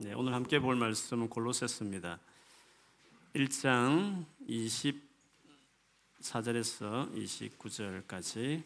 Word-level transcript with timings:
네, 0.00 0.12
오늘 0.14 0.32
함께 0.32 0.60
볼 0.60 0.76
말씀은 0.76 1.28
골로새서입니다. 1.28 2.20
1장 3.34 4.24
24절에서 6.22 7.12
29절까지 7.16 8.62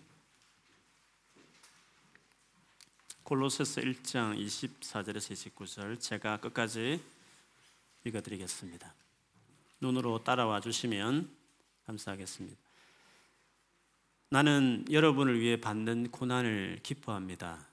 골로새서 3.22 3.80
1장 3.80 4.38
24절에서 4.38 5.54
29절 5.54 5.98
제가 5.98 6.36
끝까지 6.36 7.02
읽어 8.04 8.20
드리겠습니다. 8.20 8.92
눈으로 9.80 10.22
따라와 10.22 10.60
주시면 10.60 11.30
감사하겠습니다. 11.86 12.58
나는 14.28 14.84
여러분을 14.90 15.40
위해 15.40 15.58
받는 15.58 16.10
고난을 16.10 16.80
기뻐합니다. 16.82 17.71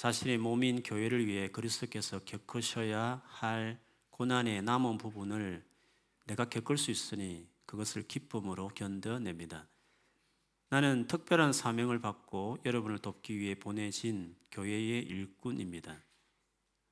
자신의 0.00 0.38
몸인 0.38 0.82
교회를 0.82 1.26
위해 1.26 1.48
그리스도께서 1.48 2.20
겪으셔야 2.20 3.20
할 3.26 3.78
고난의 4.08 4.62
남은 4.62 4.96
부분을 4.96 5.62
내가 6.24 6.46
겪을 6.46 6.78
수 6.78 6.90
있으니 6.90 7.46
그것을 7.66 8.08
기쁨으로 8.08 8.68
견뎌냅니다. 8.68 9.68
나는 10.70 11.06
특별한 11.06 11.52
사명을 11.52 12.00
받고 12.00 12.60
여러분을 12.64 13.00
돕기 13.00 13.38
위해 13.38 13.54
보내진 13.54 14.34
교회의 14.50 15.02
일꾼입니다. 15.02 16.02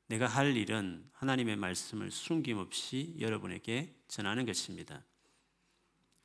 내가 0.09 0.27
할 0.27 0.54
일은 0.54 1.09
하나님의 1.15 1.56
말씀을 1.56 2.10
숨김없이 2.10 3.16
여러분에게 3.18 3.95
전하는 4.09 4.45
것입니다. 4.45 5.02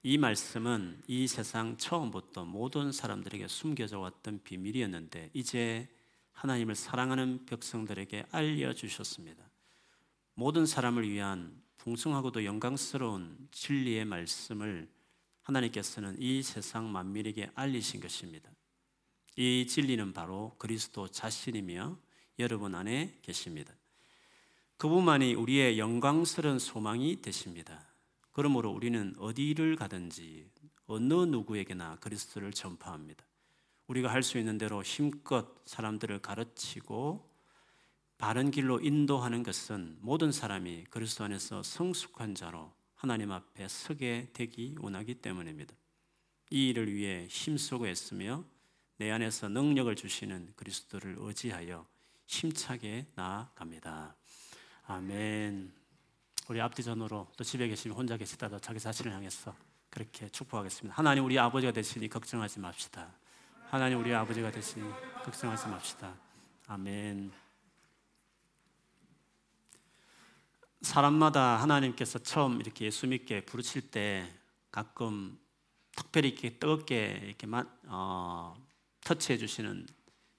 이 0.01 0.17
말씀은 0.17 1.01
이 1.07 1.27
세상 1.29 1.77
처음부터 1.77 2.43
모든 2.43 2.91
사람들에게 2.91 3.47
숨겨져 3.47 3.99
왔던 3.99 4.41
비밀이었는데 4.43 5.29
이제 5.33 5.87
하나님을 6.33 6.75
사랑하는 6.75 7.45
백성들에게 7.45 8.25
알려주셨습니다. 8.31 9.43
모든 10.35 10.65
사람을 10.65 11.09
위한 11.09 11.61
풍성하고도 11.77 12.45
영광스러운 12.45 13.47
진리의 13.51 14.05
말씀을 14.05 14.89
하나님께서는 15.41 16.15
이 16.19 16.41
세상 16.41 16.91
만민에게 16.91 17.51
알리신 17.55 17.99
것입니다. 17.99 18.49
이 19.35 19.67
진리는 19.67 20.13
바로 20.13 20.55
그리스도 20.57 21.07
자신이며 21.07 21.97
여러분 22.39 22.75
안에 22.75 23.19
계십니다. 23.21 23.73
그분만이 24.77 25.35
우리의 25.35 25.77
영광스러운 25.79 26.59
소망이 26.59 27.21
되십니다. 27.21 27.87
그러므로 28.31 28.71
우리는 28.71 29.15
어디를 29.17 29.75
가든지 29.75 30.49
어느 30.85 31.13
누구에게나 31.13 31.97
그리스도를 31.99 32.51
전파합니다. 32.51 33.23
우리가 33.93 34.11
할 34.11 34.23
수 34.23 34.39
있는 34.39 34.57
대로 34.57 34.81
힘껏 34.81 35.47
사람들을 35.67 36.19
가르치고 36.19 37.29
바른 38.17 38.49
길로 38.49 38.79
인도하는 38.79 39.43
것은 39.43 39.97
모든 40.01 40.31
사람이 40.31 40.85
그리스도 40.89 41.25
안에서 41.25 41.61
성숙한 41.61 42.33
자로 42.33 42.73
하나님 42.95 43.31
앞에 43.31 43.67
서게 43.67 44.29
되기 44.33 44.75
원하기 44.79 45.15
때문입니다. 45.15 45.75
이 46.49 46.69
일을 46.69 46.91
위해 46.91 47.27
힘쓰고 47.29 47.87
애쓰며 47.87 48.43
내 48.97 49.11
안에서 49.11 49.49
능력을 49.49 49.95
주시는 49.95 50.53
그리스도를 50.55 51.17
의지하여 51.19 51.85
힘차게 52.25 53.05
나아갑니다. 53.13 54.15
아멘. 54.87 55.71
우리 56.49 56.61
앞뒤 56.61 56.81
전으로 56.81 57.27
또 57.37 57.43
집에 57.43 57.67
계시면 57.67 57.95
혼자 57.95 58.17
계시다도 58.17 58.59
자기 58.59 58.79
자신을 58.79 59.13
향해서 59.13 59.55
그렇게 59.91 60.29
축복하겠습니다. 60.29 60.97
하나님 60.97 61.25
우리 61.25 61.37
아버지가 61.37 61.71
되시니 61.71 62.09
걱정하지 62.09 62.59
맙시다. 62.59 63.22
하나님 63.73 63.99
우리 63.99 64.13
아버지가 64.13 64.51
되시니 64.51 64.87
걱정하지 65.23 65.67
맙시다. 65.67 66.13
아멘. 66.67 67.31
사람마다 70.83 71.59
하나님께서 71.59 72.19
처음 72.19 72.61
이렇게 72.61 72.85
예수 72.85 73.07
믿게 73.07 73.45
부르칠 73.45 73.89
때 73.89 74.31
가끔 74.69 75.39
특별히 75.95 76.29
이렇게 76.29 76.59
뜨겁게 76.59 77.19
이렇게 77.23 77.47
어, 77.87 78.55
터치해 79.03 79.39
주시는 79.39 79.87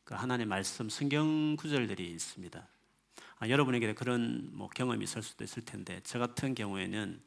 그 0.05 0.15
하나님의 0.15 0.47
말씀 0.47 0.89
성경 0.89 1.57
구절들이 1.57 2.09
있습니다. 2.13 2.69
아, 3.41 3.49
여러분에게 3.49 3.95
그런 3.95 4.49
뭐 4.53 4.69
경험이 4.69 5.03
있을 5.03 5.25
수도 5.25 5.43
있을 5.43 5.65
텐데 5.65 6.01
저 6.05 6.21
같은 6.21 6.55
경우에는 6.55 7.21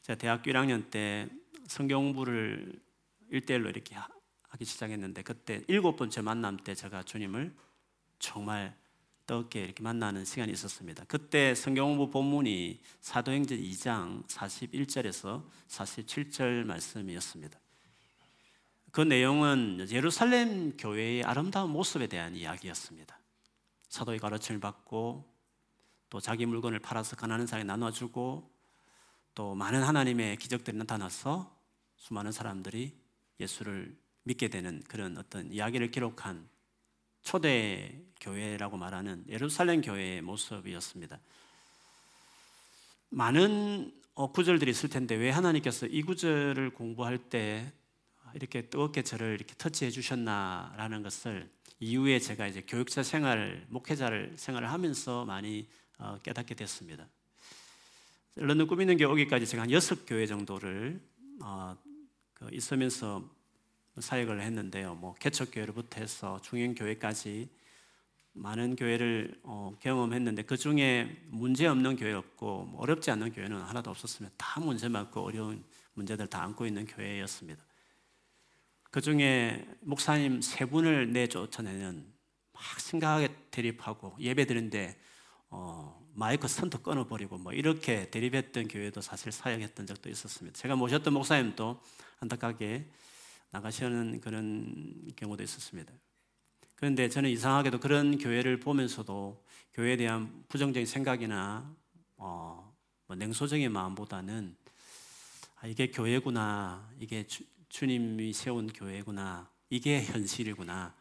제가 0.00 0.16
대학교 0.16 0.50
1학년 0.50 0.90
때 0.90 1.28
성경 1.66 2.02
공부를 2.04 2.80
1대1로 3.30 3.68
이렇게 3.68 3.94
하기 4.54 4.64
시작했는데 4.64 5.22
그때 5.22 5.62
일곱 5.68 5.96
번째 5.96 6.22
만남 6.22 6.56
때 6.56 6.74
제가 6.74 7.02
주님을 7.02 7.54
정말 8.18 8.76
뜨겁게 9.26 9.64
이렇게 9.64 9.82
만나는 9.82 10.24
시간이 10.24 10.52
있었습니다. 10.52 11.04
그때 11.08 11.54
성경 11.54 11.88
공부 11.88 12.10
본문이 12.10 12.80
사도행전 13.00 13.58
2장 13.58 14.26
41절에서 14.28 15.44
47절 15.68 16.64
말씀이었습니다. 16.64 17.58
그 18.92 19.00
내용은 19.00 19.86
예루살렘 19.90 20.76
교회의 20.76 21.24
아름다운 21.24 21.70
모습에 21.70 22.06
대한 22.06 22.36
이야기였습니다. 22.36 23.18
사도의 23.88 24.20
가르침을 24.20 24.60
받고 24.60 25.32
또 26.10 26.20
자기 26.20 26.46
물건을 26.46 26.78
팔아서 26.78 27.16
가난한 27.16 27.48
사람에 27.48 27.64
나눠주고 27.64 28.48
또 29.34 29.54
많은 29.56 29.82
하나님의 29.82 30.36
기적들이 30.36 30.76
나타나서 30.76 31.52
수많은 31.96 32.30
사람들이 32.30 32.96
예수를 33.40 34.03
믿게 34.24 34.48
되는 34.48 34.82
그런 34.88 35.16
어떤 35.16 35.52
이야기를 35.52 35.90
기록한 35.90 36.48
초대 37.22 38.02
교회라고 38.20 38.76
말하는 38.76 39.24
예루살렘 39.28 39.80
교회의 39.80 40.22
모습이었습니다. 40.22 41.18
많은 43.10 43.92
어, 44.14 44.30
구절들이 44.30 44.70
있을 44.70 44.88
텐데 44.88 45.14
왜 45.14 45.30
하나님께서 45.30 45.86
이 45.86 46.02
구절을 46.02 46.70
공부할 46.70 47.18
때 47.18 47.72
이렇게 48.34 48.68
뜨겁게 48.68 49.02
저를 49.02 49.34
이렇게 49.34 49.54
터치해 49.56 49.90
주셨나라는 49.90 51.02
것을 51.02 51.50
이후에 51.80 52.18
제가 52.18 52.46
이제 52.46 52.62
교육자 52.66 53.02
생활, 53.02 53.66
목회자를 53.68 54.34
생활을 54.36 54.70
하면서 54.70 55.24
많이 55.24 55.68
어, 55.98 56.18
깨닫게 56.22 56.54
됐습니다. 56.54 57.08
런던 58.36 58.66
꾸미는 58.66 58.96
교회까지 58.96 59.46
제가 59.46 59.64
한 59.64 59.70
여섯 59.70 60.06
교회 60.06 60.26
정도를 60.26 61.00
어, 61.42 61.76
그 62.34 62.48
있으면서 62.52 63.28
사역을 63.98 64.40
했는데요. 64.40 64.94
뭐 64.96 65.14
개척 65.14 65.50
교회로부터 65.52 66.00
해서 66.00 66.40
중형 66.42 66.74
교회까지 66.74 67.48
많은 68.32 68.74
교회를 68.74 69.40
어, 69.44 69.72
경험했는데 69.80 70.42
그 70.42 70.56
중에 70.56 71.22
문제 71.28 71.66
없는 71.66 71.96
교회 71.96 72.12
없고 72.12 72.64
뭐 72.64 72.80
어렵지 72.80 73.10
않는 73.12 73.32
교회는 73.32 73.60
하나도 73.60 73.90
없었습니다. 73.90 74.34
다 74.36 74.60
문제 74.60 74.88
많고 74.88 75.20
어려운 75.20 75.64
문제들 75.94 76.26
다 76.26 76.42
안고 76.42 76.66
있는 76.66 76.84
교회였습니다. 76.84 77.64
그 78.90 79.00
중에 79.00 79.66
목사님 79.80 80.40
세 80.40 80.64
분을 80.64 81.12
내쫓아내는 81.12 82.12
막 82.52 82.80
심각하게 82.80 83.34
대립하고 83.50 84.16
예배 84.18 84.46
드는데 84.46 84.98
어, 85.50 86.04
마이크 86.14 86.48
선도 86.48 86.78
끊어버리고 86.78 87.38
뭐 87.38 87.52
이렇게 87.52 88.10
대립했던 88.10 88.68
교회도 88.68 89.00
사실 89.00 89.30
사역했던 89.30 89.86
적도 89.86 90.08
있었습니다. 90.08 90.58
제가 90.58 90.74
모셨던 90.74 91.12
목사님도 91.12 91.80
안타깝게 92.20 92.90
나가시는 93.54 94.20
그런 94.20 95.12
경우도 95.14 95.44
있었습니다. 95.44 95.92
그런데 96.74 97.08
저는 97.08 97.30
이상하게도 97.30 97.78
그런 97.78 98.18
교회를 98.18 98.58
보면서도 98.58 99.44
교회에 99.72 99.96
대한 99.96 100.44
부정적인 100.48 100.86
생각이나 100.86 101.72
어, 102.16 102.76
뭐 103.06 103.14
냉소적인 103.14 103.70
마음보다는 103.70 104.56
아, 105.60 105.68
이게 105.68 105.88
교회구나, 105.88 106.90
이게 106.98 107.28
주, 107.28 107.44
주님이 107.68 108.32
세운 108.32 108.66
교회구나, 108.72 109.48
이게 109.70 110.02
현실이구나 110.04 110.92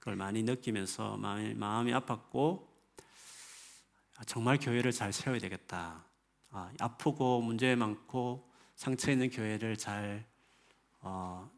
그걸 0.00 0.16
많이 0.16 0.42
느끼면서 0.42 1.16
마음이, 1.18 1.54
마음이 1.54 1.92
아팠고 1.92 2.66
아, 4.16 4.24
정말 4.24 4.58
교회를 4.58 4.90
잘 4.90 5.12
세워야 5.12 5.38
되겠다. 5.38 6.04
아, 6.50 6.72
아프고 6.80 7.40
문제 7.42 7.76
많고 7.76 8.50
상처 8.74 9.12
있는 9.12 9.30
교회를 9.30 9.76
잘 9.76 10.26
어, 11.00 11.48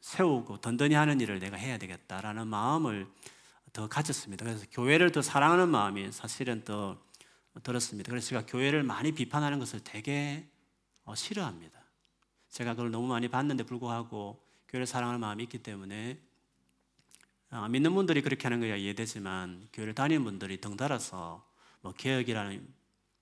세우고 0.00 0.60
든든히 0.60 0.94
하는 0.94 1.20
일을 1.20 1.38
내가 1.38 1.56
해야 1.56 1.78
되겠다라는 1.78 2.46
마음을 2.46 3.06
더 3.72 3.88
가졌습니다. 3.88 4.44
그래서 4.44 4.66
교회를 4.70 5.12
더 5.12 5.22
사랑하는 5.22 5.68
마음이 5.68 6.12
사실은 6.12 6.64
더 6.64 6.98
들었습니다. 7.62 8.10
그래서 8.10 8.28
제가 8.28 8.46
교회를 8.46 8.82
많이 8.82 9.12
비판하는 9.12 9.58
것을 9.58 9.80
되게 9.84 10.48
어, 11.04 11.14
싫어합니다. 11.14 11.78
제가 12.50 12.74
그걸 12.74 12.90
너무 12.90 13.06
많이 13.08 13.28
봤는데 13.28 13.64
불구하고 13.64 14.42
교회를 14.68 14.86
사랑하는 14.86 15.20
마음이 15.20 15.42
있기 15.44 15.58
때문에 15.58 16.18
아, 17.50 17.66
믿는 17.68 17.94
분들이 17.94 18.20
그렇게 18.20 18.42
하는 18.44 18.60
거야 18.60 18.76
이해되지만 18.76 19.68
교회를 19.72 19.94
다니는 19.94 20.22
분들이 20.24 20.60
덩달아서 20.60 21.46
뭐 21.80 21.92
개혁이라는 21.92 22.66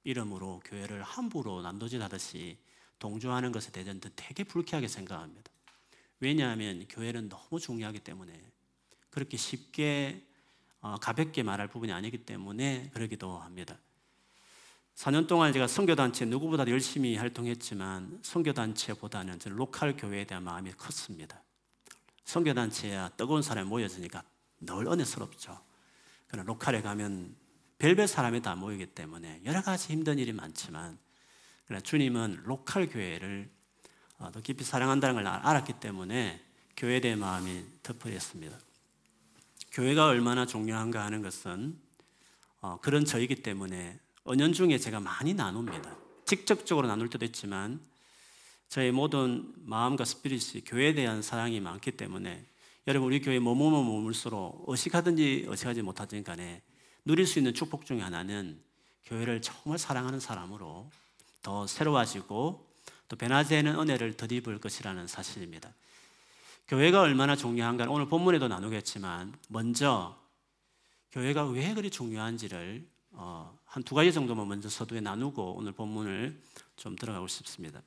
이름으로 0.05 0.61
교회를 0.64 1.02
함부로 1.02 1.62
난도질하듯이 1.62 2.58
동조하는 2.99 3.52
것에 3.52 3.70
대해서 3.70 3.93
되게 4.17 4.44
불쾌하게 4.44 4.88
생각합니다. 4.88 5.50
왜냐하면 6.20 6.86
교회는 6.88 7.28
너무 7.28 7.60
중요하기 7.60 8.00
때문에 8.00 8.32
그렇게 9.10 9.36
쉽게 9.36 10.26
어, 10.80 10.96
가볍게 11.00 11.42
말할 11.42 11.68
부분이 11.68 11.92
아니기 11.92 12.18
때문에 12.18 12.90
그러기도 12.92 13.38
합니다. 13.38 13.78
4년 14.94 15.26
동안 15.26 15.52
제가 15.52 15.66
선교단체 15.66 16.24
누구보다 16.24 16.66
열심히 16.68 17.16
활동했지만 17.16 18.20
선교단체보다는 18.22 19.38
저는 19.38 19.56
local 19.56 19.96
교회에 19.96 20.24
대한 20.24 20.42
마음이 20.42 20.72
컸습니다. 20.72 21.42
선교단체야 22.24 23.10
뜨거운 23.10 23.42
사람이 23.42 23.69
모여지니까 23.69 24.22
늘 24.60 24.86
은혜스럽죠. 24.86 25.60
그러나 26.28 26.46
local에 26.46 26.81
가면 26.82 27.36
별별 27.78 28.08
사람이 28.08 28.40
다 28.40 28.54
모이기 28.54 28.86
때문에 28.86 29.42
여러 29.44 29.60
가지 29.60 29.92
힘든 29.92 30.19
일이 30.19 30.32
많지만 30.32 30.98
그러나 31.66 31.82
주님은 31.82 32.42
local 32.44 32.87
교회를 32.86 33.50
어, 33.50 33.56
더 34.18 34.40
깊이 34.40 34.64
사랑한다는 34.64 35.16
걸 35.16 35.26
알았기 35.26 35.74
때문에 35.74 36.42
교회에 36.76 37.00
대한 37.00 37.18
마음이 37.18 37.64
덮어렸습니다. 37.82 38.58
교회가 39.72 40.06
얼마나 40.06 40.46
중요한가 40.46 41.04
하는 41.04 41.22
것은 41.22 41.78
어, 42.60 42.78
그런 42.80 43.04
저이기 43.04 43.36
때문에 43.36 43.98
은연중에 44.28 44.78
제가 44.78 45.00
많이 45.00 45.34
나눕니다. 45.34 45.96
직접적으로 46.24 46.88
나눌 46.88 47.08
때도 47.08 47.24
있지만 47.26 47.80
저의 48.68 48.90
모든 48.90 49.52
마음과 49.58 50.04
스피릿이 50.04 50.64
교회에 50.64 50.94
대한 50.94 51.22
사랑이 51.22 51.60
많기 51.60 51.92
때문에 51.92 52.44
여러분 52.88 53.08
우리 53.08 53.20
교회 53.20 53.38
머무면 53.38 53.84
머물수록 53.84 54.69
어식하든지 54.69 55.46
어식하지 55.48 55.82
못하든 55.82 56.24
간에 56.24 56.62
누릴 57.04 57.26
수 57.26 57.38
있는 57.38 57.54
축복 57.54 57.86
중에 57.86 58.00
하나는 58.00 58.60
교회를 59.04 59.42
정말 59.42 59.78
사랑하는 59.78 60.19
사람으로 60.19 60.90
더 61.42 61.66
새로워지고 61.66 62.66
또 63.08 63.17
않는 63.20 63.79
은혜를 63.79 64.17
덧입을 64.17 64.58
것이라는 64.58 65.06
사실입니다. 65.06 65.73
교회가 66.69 67.00
얼마나 67.00 67.37
중요한가 67.37 67.87
오늘 67.88 68.08
본문에도 68.08 68.49
나누겠지만 68.49 69.35
먼저 69.49 70.19
교회가 71.12 71.47
왜 71.47 71.75
그리 71.75 71.91
중요한지를 71.91 72.87
어, 73.12 73.56
한 73.76 73.82
두 73.82 73.94
가지 73.94 74.11
정도만 74.11 74.49
먼저 74.49 74.70
서두에 74.70 75.03
나누고 75.03 75.56
오늘 75.56 75.73
본문을 75.73 76.41
좀 76.76 76.97
들어가고 76.97 77.29
싶습니다. 77.29 77.82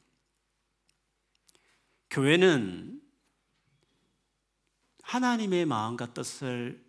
교회는 2.12 3.02
하나님의 5.02 5.66
마음과 5.66 6.14
뜻을 6.14 6.86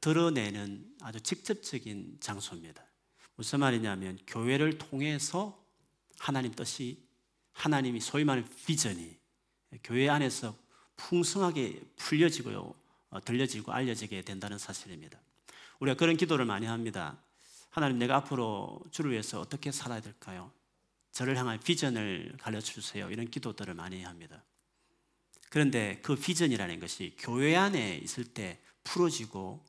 드러내는 0.00 0.96
아주 1.02 1.20
직접적인 1.20 2.16
장소입니다. 2.20 2.82
무슨 3.36 3.60
말이냐면 3.60 4.18
교회를 4.26 4.78
통해서 4.78 5.62
하나님 6.18 6.52
뜻이 6.52 7.03
하나님이 7.54 8.00
소위 8.00 8.24
말하는 8.24 8.48
비전이 8.66 9.16
교회 9.82 10.08
안에서 10.08 10.56
풍성하게 10.96 11.80
풀려지고요, 11.96 12.74
어, 13.10 13.20
들려지고 13.24 13.72
알려지게 13.72 14.22
된다는 14.22 14.58
사실입니다. 14.58 15.18
우리가 15.80 15.96
그런 15.96 16.16
기도를 16.16 16.44
많이 16.44 16.66
합니다. 16.66 17.18
하나님, 17.70 17.98
내가 17.98 18.16
앞으로 18.16 18.80
주를 18.90 19.10
위해서 19.10 19.40
어떻게 19.40 19.72
살아야 19.72 20.00
될까요? 20.00 20.52
저를 21.10 21.36
향한 21.36 21.58
비전을 21.60 22.36
가르쳐 22.38 22.72
주세요. 22.72 23.10
이런 23.10 23.30
기도들을 23.30 23.72
많이 23.74 24.02
합니다. 24.02 24.44
그런데 25.50 26.00
그 26.02 26.16
비전이라는 26.16 26.80
것이 26.80 27.14
교회 27.18 27.54
안에 27.56 27.98
있을 27.98 28.24
때 28.24 28.60
풀어지고 28.82 29.64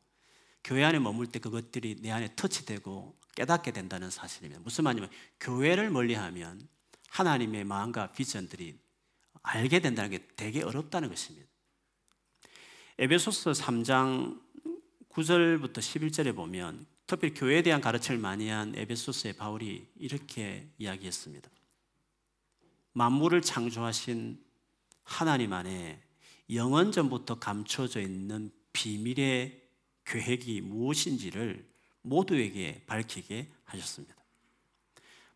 교회 0.63 0.83
안에 0.83 0.97
머물 0.97 1.27
때 1.27 1.37
그것들이 1.39 1.97
내 2.01 2.11
안에 2.11 2.35
터치되고 2.35 3.15
깨닫게 3.35 3.71
된다는 3.71 4.09
사실입니다. 4.09 4.61
무슨 4.63 4.83
말이냐면 4.83 5.11
교회를 5.39 5.91
멀리하면 5.91 6.67
하나님의 7.09 7.63
마음과 7.63 8.11
비전들이 8.11 8.77
알게 9.41 9.79
된다는 9.79 10.11
게 10.11 10.27
되게 10.35 10.63
어렵다는 10.63 11.09
것입니다. 11.09 11.47
에베소서 12.97 13.51
3장 13.51 14.41
9절부터 15.09 15.77
11절에 15.77 16.35
보면 16.35 16.85
특히 17.07 17.33
교회에 17.33 17.61
대한 17.61 17.81
가르침을 17.81 18.19
많이 18.19 18.49
한 18.49 18.73
에베소서의 18.75 19.35
바울이 19.35 19.87
이렇게 19.97 20.67
이야기했습니다. 20.77 21.49
만물을 22.93 23.41
창조하신 23.41 24.43
하나님 25.03 25.53
안에 25.53 26.01
영원 26.53 26.91
전부터 26.91 27.39
감춰져 27.39 28.01
있는 28.01 28.51
비밀의 28.73 29.61
계획이 30.05 30.61
무엇인지를 30.61 31.67
모두에게 32.01 32.83
밝히게 32.87 33.51
하셨습니다. 33.65 34.14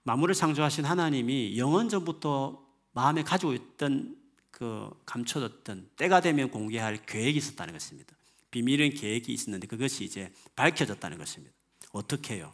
만물을 0.10 0.34
창조하신 0.34 0.86
하나님이 0.86 1.60
영원 1.60 1.88
전부터 1.88 2.66
마음에 2.94 3.22
가지고 3.22 3.54
있던 3.54 4.18
그 4.50 4.90
감춰졌던 5.06 5.92
때가 5.98 6.20
되면 6.22 6.50
공개할 6.50 7.06
계획이 7.06 7.38
있었다는 7.38 7.74
것입니다. 7.74 8.16
비밀은 8.50 8.96
계획이 8.96 9.32
있었는데 9.32 9.68
그것이 9.68 10.04
이제 10.04 10.34
밝혀졌다는 10.56 11.20
것입니다. 11.20 11.56
어떻게 11.92 12.38
해요? 12.38 12.52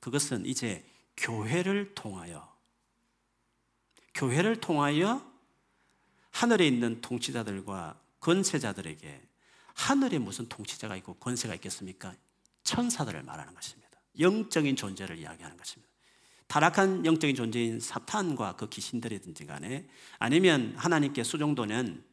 그것은 0.00 0.44
이제 0.44 0.84
교회를 1.16 1.94
통하여 1.94 2.54
교회를 4.12 4.60
통하여 4.60 5.26
하늘에 6.32 6.66
있는 6.66 7.00
통치자들과 7.00 7.98
권세자들에게 8.20 9.22
하늘에 9.72 10.18
무슨 10.18 10.50
통치자가 10.50 10.96
있고 10.96 11.14
권세가 11.14 11.54
있겠습니까? 11.54 12.14
천사들을 12.62 13.22
말하는 13.22 13.54
것입니다. 13.54 13.90
영적인 14.18 14.76
존재를 14.76 15.16
이야기하는 15.16 15.56
것입니다. 15.56 15.83
타락한 16.54 17.04
영적인 17.04 17.34
존재인 17.34 17.80
사탄과 17.80 18.54
그 18.54 18.68
귀신들이든지 18.68 19.44
간에 19.44 19.88
아니면 20.20 20.72
하나님께 20.76 21.24
수정도는 21.24 22.04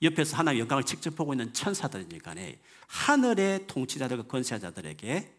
옆에서 0.00 0.38
하나님의 0.38 0.60
영광을 0.62 0.84
직접 0.84 1.14
보고 1.14 1.34
있는 1.34 1.52
천사들이든지 1.52 2.20
간에 2.20 2.62
하늘의 2.86 3.66
통치자들과 3.66 4.22
권세자들에게 4.22 5.34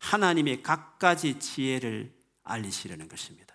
하나님의 0.00 0.64
각가지 0.64 1.38
지혜를 1.38 2.12
알리시려는 2.42 3.06
것입니다. 3.06 3.54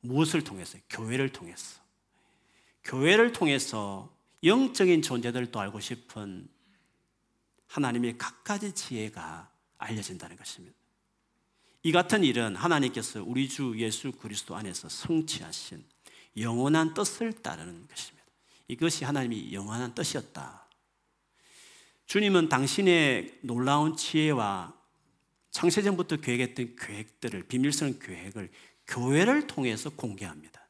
무엇을 0.00 0.44
통해서? 0.44 0.78
교회를 0.88 1.28
통해서. 1.28 1.78
교회를 2.84 3.32
통해서 3.32 4.16
영적인 4.42 5.02
존재들도 5.02 5.60
알고 5.60 5.80
싶은 5.80 6.48
하나님의 7.66 8.16
각가지 8.16 8.72
지혜가 8.72 9.50
알려진다는 9.76 10.38
것입니다. 10.38 10.85
이 11.86 11.92
같은 11.92 12.24
일은 12.24 12.56
하나님께서 12.56 13.22
우리 13.22 13.48
주 13.48 13.72
예수 13.76 14.10
그리스도 14.10 14.56
안에서 14.56 14.88
성취하신 14.88 15.84
영원한 16.36 16.94
뜻을 16.94 17.32
따르는 17.32 17.86
것입니다. 17.86 18.26
이것이 18.66 19.04
하나님이 19.04 19.52
영원한 19.52 19.94
뜻이었다. 19.94 20.66
주님은 22.06 22.48
당신의 22.48 23.38
놀라운 23.42 23.96
지혜와 23.96 24.74
창세전부터 25.52 26.16
계획했던 26.16 26.74
계획들을 26.74 27.44
비밀스러운 27.44 28.00
계획을 28.00 28.50
교회를 28.88 29.46
통해서 29.46 29.88
공개합니다. 29.90 30.68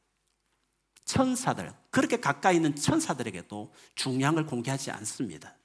천사들, 1.03 1.73
그렇게 1.89 2.19
가까이 2.19 2.57
있는 2.57 2.75
천사들에게도 2.75 3.73
중요한 3.95 4.35
걸 4.35 4.45
공개하지 4.45 4.91
않습니다. 4.91 5.55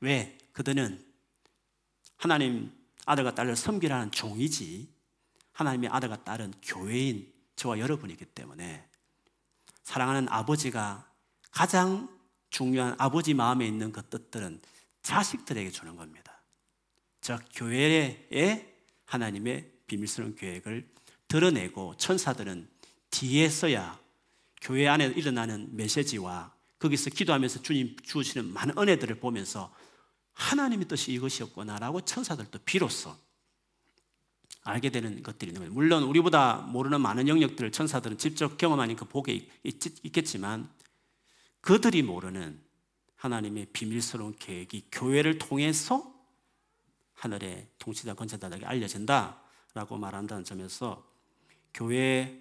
왜? 0.00 0.36
그들은 0.52 1.02
하나님 2.18 2.81
아들과 3.06 3.34
딸을 3.34 3.56
섬기라는 3.56 4.10
종이지 4.10 4.88
하나님의 5.52 5.90
아들과 5.90 6.24
딸은 6.24 6.54
교회인 6.62 7.32
저와 7.56 7.78
여러분이기 7.78 8.24
때문에 8.24 8.88
사랑하는 9.82 10.28
아버지가 10.28 11.10
가장 11.50 12.08
중요한 12.50 12.94
아버지 12.98 13.34
마음에 13.34 13.66
있는 13.66 13.92
그 13.92 14.02
뜻들은 14.08 14.60
자식들에게 15.02 15.70
주는 15.70 15.96
겁니다. 15.96 16.40
즉 17.20 17.40
교회에 17.54 18.72
하나님의 19.04 19.70
비밀스러운 19.86 20.34
계획을 20.34 20.88
드러내고 21.28 21.96
천사들은 21.96 22.68
뒤에서야 23.10 24.00
교회 24.60 24.88
안에 24.88 25.06
일어나는 25.06 25.76
메시지와 25.76 26.52
거기서 26.78 27.10
기도하면서 27.10 27.62
주님 27.62 27.96
주시는 28.02 28.52
많은 28.52 28.78
은혜들을 28.78 29.20
보면서 29.20 29.72
하나님의 30.34 30.88
뜻이 30.88 31.12
이것이었구나라고 31.12 32.02
천사들도 32.02 32.60
비로소 32.64 33.14
알게 34.64 34.90
되는 34.90 35.22
것들이 35.22 35.50
있는 35.50 35.60
거예요. 35.60 35.72
물론 35.72 36.04
우리보다 36.04 36.56
모르는 36.58 37.00
많은 37.00 37.28
영역들을 37.28 37.72
천사들은 37.72 38.18
직접 38.18 38.56
경험하는 38.58 38.96
그 38.96 39.04
복에 39.04 39.48
있겠지만 39.64 40.70
그들이 41.60 42.02
모르는 42.02 42.60
하나님의 43.16 43.66
비밀스러운 43.72 44.36
계획이 44.38 44.88
교회를 44.90 45.38
통해서 45.38 46.12
하늘의 47.14 47.68
통치자 47.78 48.14
권세자들에게 48.14 48.66
알려진다라고 48.66 49.96
말한다는 49.96 50.44
점에서 50.44 51.06
교회 51.72 52.40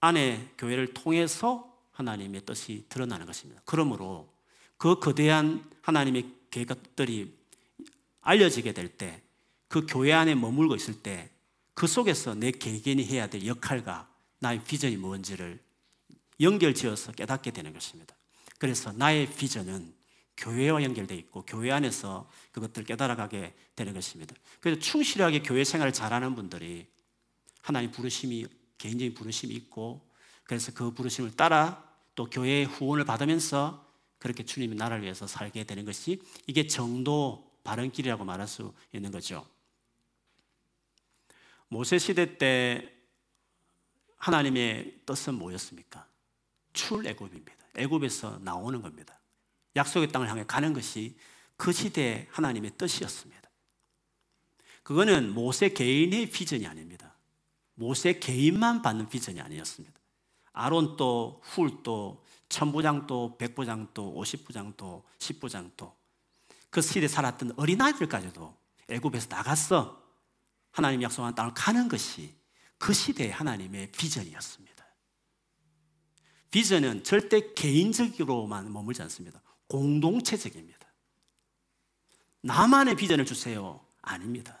안에 0.00 0.52
교회를 0.58 0.94
통해서 0.94 1.72
하나님의 1.92 2.44
뜻이 2.44 2.86
드러나는 2.88 3.26
것입니다. 3.26 3.62
그러므로 3.64 4.32
그 4.76 4.98
거대한 4.98 5.68
하나님의 5.82 6.32
계획들이 6.54 7.36
알려지게 8.20 8.72
될 8.72 8.88
때, 8.88 9.20
그 9.66 9.86
교회 9.88 10.12
안에 10.12 10.36
머물고 10.36 10.76
있을 10.76 11.02
때, 11.02 11.30
그 11.74 11.88
속에서 11.88 12.34
내 12.34 12.52
개개인이 12.52 13.04
해야 13.06 13.26
될 13.26 13.44
역할과 13.44 14.08
나의 14.38 14.62
비전이 14.62 14.96
뭔지를 14.96 15.60
연결지어서 16.40 17.12
깨닫게 17.12 17.50
되는 17.50 17.72
것입니다. 17.72 18.14
그래서 18.58 18.92
나의 18.92 19.34
비전은 19.34 19.92
교회와 20.36 20.84
연결되어 20.84 21.16
있고 21.18 21.42
교회 21.44 21.72
안에서 21.72 22.30
그것들을 22.52 22.86
깨달아가게 22.86 23.52
되는 23.74 23.92
것입니다. 23.92 24.36
그래서 24.60 24.80
충실하게 24.80 25.42
교회 25.42 25.64
생활을 25.64 25.92
잘하는 25.92 26.36
분들이 26.36 26.86
하나님 27.62 27.90
부르심이 27.90 28.46
개인적인 28.78 29.14
부르심이 29.14 29.52
있고 29.54 30.08
그래서 30.44 30.72
그 30.72 30.92
부르심을 30.92 31.34
따라 31.34 31.84
또 32.14 32.30
교회의 32.30 32.66
후원을 32.66 33.04
받으면서 33.04 33.83
그렇게 34.24 34.42
주님의 34.42 34.78
나라를 34.78 35.02
위해서 35.02 35.26
살게 35.26 35.64
되는 35.64 35.84
것이 35.84 36.18
이게 36.46 36.66
정도 36.66 37.52
바른 37.62 37.92
길이라고 37.92 38.24
말할 38.24 38.48
수 38.48 38.72
있는 38.90 39.10
거죠. 39.10 39.46
모세 41.68 41.98
시대 41.98 42.38
때 42.38 42.90
하나님의 44.16 45.00
뜻은 45.04 45.34
뭐였습니까? 45.34 46.08
출애굽입니다. 46.72 47.52
애굽에서 47.76 48.38
나오는 48.38 48.80
겁니다. 48.80 49.20
약속의 49.76 50.08
땅을 50.08 50.30
향해 50.30 50.42
가는 50.46 50.72
것이 50.72 51.18
그 51.58 51.70
시대의 51.70 52.26
하나님의 52.30 52.78
뜻이었습니다. 52.78 53.50
그거는 54.84 55.34
모세 55.34 55.68
개인의 55.68 56.30
비전이 56.30 56.66
아닙니다. 56.66 57.14
모세 57.74 58.18
개인만 58.18 58.80
받는 58.80 59.10
비전이 59.10 59.42
아니었습니다. 59.42 60.00
아론도 60.54 61.42
훌도 61.44 62.23
천부장도 62.54 63.36
백부장도 63.36 64.14
오십부장도 64.14 65.04
십부장도 65.18 65.96
그 66.70 66.80
시대에 66.80 67.08
살았던 67.08 67.54
어린아이들까지도 67.56 68.56
애굽에서 68.88 69.26
나갔어 69.28 70.00
하나님 70.70 71.02
약속한 71.02 71.34
땅을 71.34 71.52
가는 71.54 71.88
것이 71.88 72.32
그 72.78 72.92
시대의 72.92 73.32
하나님의 73.32 73.90
비전이었습니다. 73.90 74.84
비전은 76.50 77.02
절대 77.02 77.52
개인적으로만 77.54 78.72
머물지 78.72 79.02
않습니다. 79.02 79.42
공동체적입니다. 79.66 80.86
나만의 82.42 82.94
비전을 82.94 83.24
주세요. 83.24 83.84
아닙니다. 84.00 84.60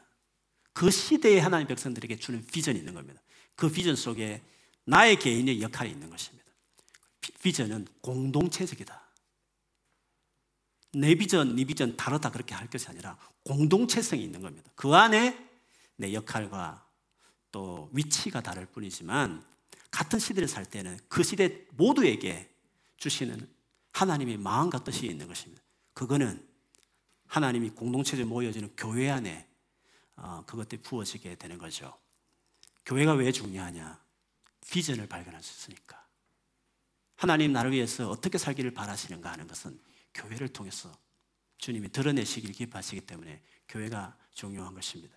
그 0.72 0.90
시대의 0.90 1.40
하나님 1.40 1.68
백성들에게 1.68 2.16
주는 2.16 2.44
비전이 2.44 2.78
있는 2.78 2.94
겁니다. 2.94 3.20
그 3.54 3.70
비전 3.70 3.94
속에 3.94 4.42
나의 4.84 5.18
개인의 5.20 5.62
역할이 5.62 5.90
있는 5.90 6.10
것입니다. 6.10 6.43
비전은 7.42 7.86
공동체적이다. 8.00 9.02
내 10.94 11.14
비전, 11.14 11.56
네 11.56 11.64
비전 11.64 11.96
다르다 11.96 12.30
그렇게 12.30 12.54
할 12.54 12.68
것이 12.68 12.88
아니라 12.88 13.18
공동체성이 13.44 14.22
있는 14.22 14.42
겁니다. 14.42 14.70
그 14.74 14.94
안에 14.94 15.50
내 15.96 16.12
역할과 16.12 16.86
또 17.50 17.90
위치가 17.92 18.40
다를 18.40 18.66
뿐이지만 18.66 19.44
같은 19.90 20.18
시대를 20.18 20.48
살 20.48 20.64
때는 20.64 20.98
그 21.08 21.22
시대 21.22 21.66
모두에게 21.72 22.50
주시는 22.96 23.48
하나님의 23.92 24.38
마음과 24.38 24.82
뜻이 24.82 25.06
있는 25.06 25.28
것입니다. 25.28 25.62
그거는 25.92 26.46
하나님이 27.26 27.70
공동체적으로 27.70 28.28
모여지는 28.28 28.74
교회 28.76 29.10
안에 29.10 29.48
어, 30.16 30.44
그것들이 30.46 30.82
부어지게 30.82 31.36
되는 31.36 31.58
거죠. 31.58 31.96
교회가 32.84 33.14
왜 33.14 33.32
중요하냐? 33.32 34.00
비전을 34.70 35.08
발견할 35.08 35.42
수 35.42 35.52
있으니까. 35.52 36.03
하나님 37.24 37.52
나를 37.52 37.72
위해서 37.72 38.10
어떻게 38.10 38.36
살기를 38.36 38.72
바라시는가 38.72 39.32
하는 39.32 39.46
것은 39.48 39.80
교회를 40.12 40.48
통해서 40.48 40.92
주님이 41.56 41.88
드러내시길 41.88 42.52
기뻐하시기 42.52 43.00
때문에 43.00 43.40
교회가 43.66 44.14
중요한 44.32 44.74
것입니다. 44.74 45.16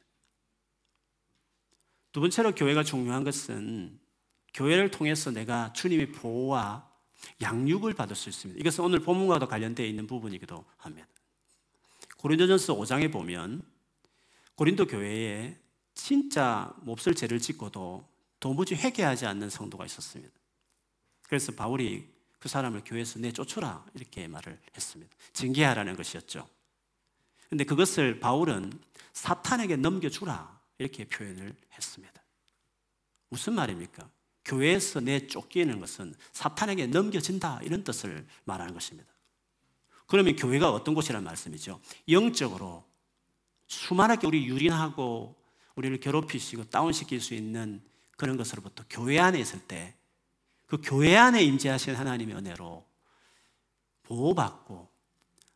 두 2.14 2.22
번째로 2.22 2.56
교회가 2.56 2.84
중요한 2.84 3.26
것은 3.26 4.00
교회를 4.54 4.90
통해서 4.90 5.32
내가 5.32 5.74
주님의 5.74 6.14
보호와 6.14 6.90
양육을 7.42 7.94
받을 7.94 8.16
수 8.16 8.30
있습니다. 8.30 8.58
이것은 8.62 8.86
오늘 8.86 9.00
본문과도 9.00 9.50
관련되어 9.50 9.86
있는 9.86 10.08
부분이기도 10.08 10.64
합니다. 10.78 11.06
고린도전서 12.20 12.74
5장에 12.78 13.12
보면 13.12 13.62
고린도 14.56 14.88
교회에 14.88 15.60
진짜 15.94 16.74
몹쓸 16.84 17.16
죄를 17.16 17.40
짓고도 17.40 18.08
도무지 18.40 18.76
회개하지 18.76 19.26
않는 19.26 19.50
성도가 19.50 19.86
있었습니다. 19.86 20.37
그래서 21.28 21.52
바울이 21.52 22.08
그 22.40 22.50
사람을 22.50 22.84
교회에서 22.86 23.20
내쫓으라 23.20 23.86
이렇게 23.94 24.28
말을 24.28 24.60
했습니다. 24.76 25.16
징계하라는 25.34 25.96
것이었죠. 25.96 26.48
근데 27.50 27.64
그것을 27.64 28.20
바울은 28.20 28.72
사탄에게 29.14 29.76
넘겨주라 29.78 30.60
이렇게 30.80 31.06
표현을 31.06 31.56
했습니다. 31.74 32.24
무슨 33.30 33.54
말입니까? 33.54 34.10
교회에서 34.46 35.02
내 35.02 35.28
쫓기는 35.28 35.80
것은 35.80 36.16
사탄에게 36.32 36.88
넘겨진다 36.88 37.62
이런 37.64 37.84
뜻을 37.84 38.26
말하는 38.46 38.74
것입니다. 38.74 39.12
그러면 40.06 40.36
교회가 40.38 40.72
어떤 40.72 40.96
곳이라는 40.96 41.26
말씀이죠? 41.26 41.82
영적으로 42.08 42.86
수많게 43.68 44.26
우리 44.26 44.46
유린하고 44.46 45.36
우리를 45.76 46.00
괴롭히시고 46.00 46.70
다운시킬 46.70 47.20
수 47.20 47.34
있는 47.34 47.82
그런 48.16 48.38
것으로부터 48.38 48.86
교회 48.90 49.20
안에 49.20 49.40
있을 49.40 49.60
때 49.60 49.97
그 50.68 50.78
교회 50.84 51.16
안에 51.16 51.44
임재하신 51.44 51.96
하나님의 51.96 52.36
은혜로 52.36 52.86
보호받고 54.04 54.90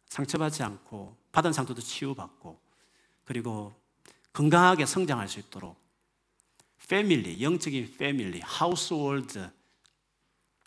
상처받지 0.08 0.64
않고 0.64 1.18
받은 1.32 1.54
상처도 1.54 1.82
치유받고 1.82 2.60
그리고 3.26 3.74
건강하게 4.34 4.86
성장할 4.86 5.28
수 5.28 5.40
있도록 5.40 5.80
패밀리, 6.88 7.42
영적인 7.42 7.96
패밀리, 7.98 8.42
하우스홀드, 8.42 9.50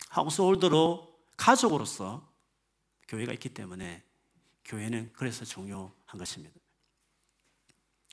하우스홀드로 0.09 1.15
가족으로서 1.37 2.27
교회가 3.09 3.33
있기 3.35 3.51
때문에 3.51 4.03
교회는 4.65 5.11
그래서 5.13 5.45
중요한 5.45 6.19
것입니다. 6.19 6.55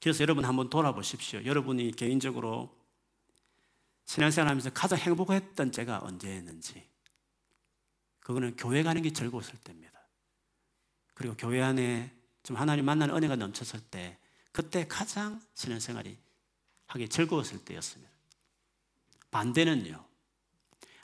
그래서 0.01 0.21
여러분 0.21 0.43
한번 0.43 0.69
돌아보십시오. 0.69 1.45
여러분이 1.45 1.91
개인적으로 1.91 2.75
신앙생활 4.11 4.49
하면서 4.49 4.69
가장 4.71 4.99
행복했던 4.99 5.71
때가 5.71 6.01
언제였는지. 6.03 6.85
그거는 8.19 8.57
교회 8.57 8.83
가는 8.83 9.01
게 9.01 9.13
즐거웠을 9.13 9.55
때입니다. 9.63 10.05
그리고 11.13 11.33
교회 11.37 11.61
안에 11.61 12.13
좀 12.43 12.57
하나님 12.57 12.83
만나는 12.83 13.15
은혜가 13.15 13.37
넘쳤을 13.37 13.79
때, 13.79 14.17
그때 14.51 14.85
가장 14.85 15.41
신앙생활이 15.53 16.17
하기 16.87 17.07
즐거웠을 17.07 17.63
때였습니다. 17.63 18.11
반대는요. 19.31 20.05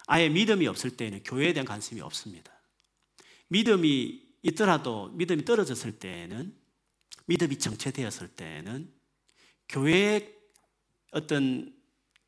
아예 0.08 0.28
믿음이 0.28 0.68
없을 0.68 0.98
때에는 0.98 1.24
교회에 1.24 1.54
대한 1.54 1.66
관심이 1.66 2.02
없습니다. 2.02 2.52
믿음이 3.48 4.22
있더라도 4.42 5.08
믿음이 5.12 5.46
떨어졌을 5.46 5.98
때에는 5.98 6.54
믿음이 7.28 7.58
정체되었을 7.58 8.28
때에는 8.36 8.94
교회의 9.70 10.36
어떤 11.12 11.77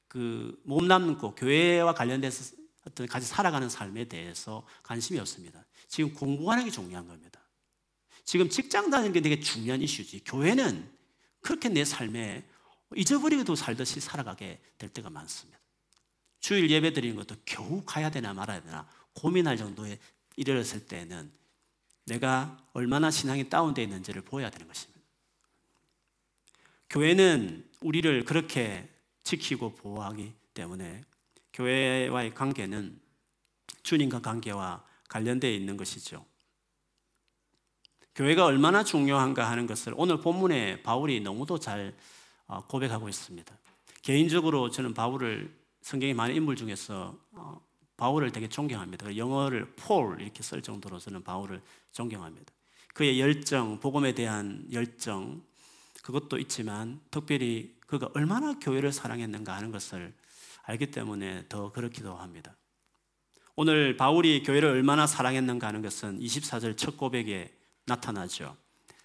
그 0.09 0.59
몸남고 0.63 1.35
교회와 1.35 1.93
관련돼서 1.93 2.55
어떤 2.85 3.07
같이 3.07 3.27
살아가는 3.27 3.69
삶에 3.69 4.05
대해서 4.05 4.65
관심이 4.83 5.19
없습니다. 5.19 5.63
지금 5.87 6.13
공부하는 6.13 6.65
게 6.65 6.71
중요한 6.71 7.07
겁니다. 7.07 7.39
지금 8.25 8.49
직장 8.49 8.89
다니는 8.89 9.13
게 9.13 9.21
되게 9.21 9.39
중요한 9.39 9.81
이슈지. 9.81 10.23
교회는 10.25 10.89
그렇게 11.41 11.69
내 11.69 11.85
삶에 11.85 12.43
잊어버리고도 12.95 13.55
살듯이 13.55 13.99
살아가게 13.99 14.59
될 14.77 14.89
때가 14.89 15.09
많습니다. 15.09 15.59
주일 16.39 16.69
예배 16.71 16.93
드리는 16.93 17.15
것도 17.15 17.35
겨우 17.45 17.83
가야 17.85 18.09
되나 18.09 18.33
말아야 18.33 18.61
되나 18.61 18.87
고민할 19.13 19.57
정도에 19.57 19.99
이르렀을 20.35 20.87
때는 20.87 21.31
내가 22.05 22.57
얼마나 22.73 23.11
신앙이 23.11 23.49
다운되어 23.49 23.83
있는지를 23.83 24.23
보여야 24.23 24.49
되는 24.49 24.67
것입니다. 24.67 24.99
교회는 26.89 27.69
우리를 27.81 28.25
그렇게 28.25 28.89
지키고 29.23 29.75
보호하기 29.75 30.33
때문에 30.53 31.03
교회와의 31.53 32.33
관계는 32.33 32.99
주님과 33.83 34.21
관계와 34.21 34.83
관련되어 35.07 35.51
있는 35.51 35.77
것이죠. 35.77 36.25
교회가 38.15 38.45
얼마나 38.45 38.83
중요한가 38.83 39.49
하는 39.49 39.65
것을 39.65 39.93
오늘 39.95 40.19
본문에 40.19 40.83
바울이 40.83 41.21
너무도 41.21 41.59
잘 41.59 41.95
어, 42.47 42.65
고백하고 42.65 43.07
있습니다. 43.07 43.57
개인적으로 44.01 44.69
저는 44.69 44.93
바울을 44.93 45.55
성경의 45.81 46.13
많은 46.15 46.35
인물 46.35 46.55
중에서 46.55 47.17
어, 47.31 47.61
바울을 47.95 48.31
되게 48.31 48.47
존경합니다. 48.47 49.15
영어를 49.15 49.73
폴 49.75 50.21
이렇게 50.21 50.41
쓸 50.41 50.61
정도로 50.61 50.99
저는 50.99 51.23
바울을 51.23 51.61
존경합니다. 51.91 52.51
그의 52.93 53.19
열정, 53.19 53.79
복음에 53.79 54.13
대한 54.13 54.65
열정 54.71 55.41
그것도 56.09 56.39
있지만 56.39 56.99
특별히 57.11 57.75
그가 57.85 58.09
얼마나 58.15 58.57
교회를 58.57 58.91
사랑했는가 58.91 59.55
하는 59.55 59.71
것을 59.71 60.11
알기 60.63 60.87
때문에 60.87 61.45
더 61.49 61.71
그렇기도 61.71 62.15
합니다. 62.15 62.57
오늘 63.55 63.95
바울이 63.95 64.41
교회를 64.41 64.69
얼마나 64.69 65.05
사랑했는가 65.05 65.67
하는 65.67 65.83
것은 65.83 66.19
24절 66.19 66.77
첫 66.77 66.97
고백에 66.97 67.53
나타나죠. 67.85 68.57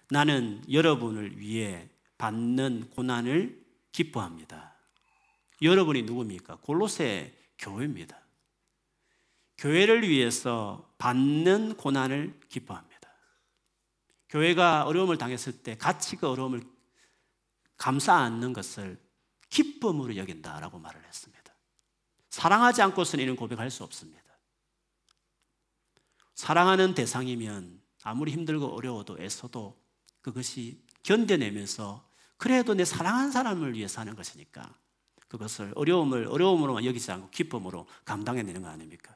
나는 0.09 0.63
여러분을 0.71 1.39
위해 1.39 1.89
받는 2.17 2.89
고난을 2.89 3.63
기뻐합니다. 3.91 4.73
여러분이 5.61 6.03
누굽니까? 6.03 6.55
골로새 6.61 7.37
교회입니다. 7.59 8.19
교회를 9.59 10.09
위해서 10.09 10.91
받는 10.97 11.75
고난을 11.77 12.39
기뻐합니다. 12.49 12.95
교회가 14.29 14.85
어려움을 14.85 15.19
당했을 15.19 15.61
때그 15.61 16.27
어려움을 16.27 16.74
감싸 17.77 18.15
안는 18.15 18.53
것을 18.53 18.99
기쁨으로 19.49 20.15
여긴다라고 20.15 20.79
말을 20.79 21.03
했습니다. 21.05 21.53
사랑하지 22.29 22.81
않고서는 22.81 23.23
이런 23.23 23.35
고백할 23.35 23.71
수 23.71 23.83
없습니다. 23.83 24.23
사랑하는 26.33 26.93
대상이면 26.93 27.81
아무리 28.03 28.31
힘들고 28.31 28.75
어려워도 28.75 29.17
애써도 29.19 29.81
그것이 30.21 30.83
견뎌내면서 31.03 32.07
그래도 32.37 32.73
내 32.73 32.83
사랑한 32.83 33.31
사람을 33.31 33.73
위해서 33.73 34.01
하는 34.01 34.15
것이니까 34.15 34.77
그것을 35.27 35.71
어려움을 35.75 36.27
어려움으로만 36.27 36.85
여기지 36.85 37.11
않고 37.11 37.29
기쁨으로 37.29 37.87
감당해내는 38.03 38.61
거 38.61 38.67
아닙니까? 38.67 39.15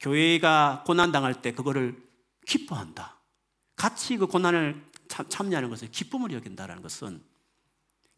교회가 0.00 0.84
고난당할 0.86 1.40
때 1.42 1.52
그거를 1.52 2.06
기뻐한다. 2.46 3.18
같이 3.74 4.16
그 4.16 4.26
고난을 4.26 4.90
참여하는 5.28 5.70
것을 5.70 5.90
기쁨으로 5.90 6.34
여긴다는 6.34 6.82
것은 6.82 7.22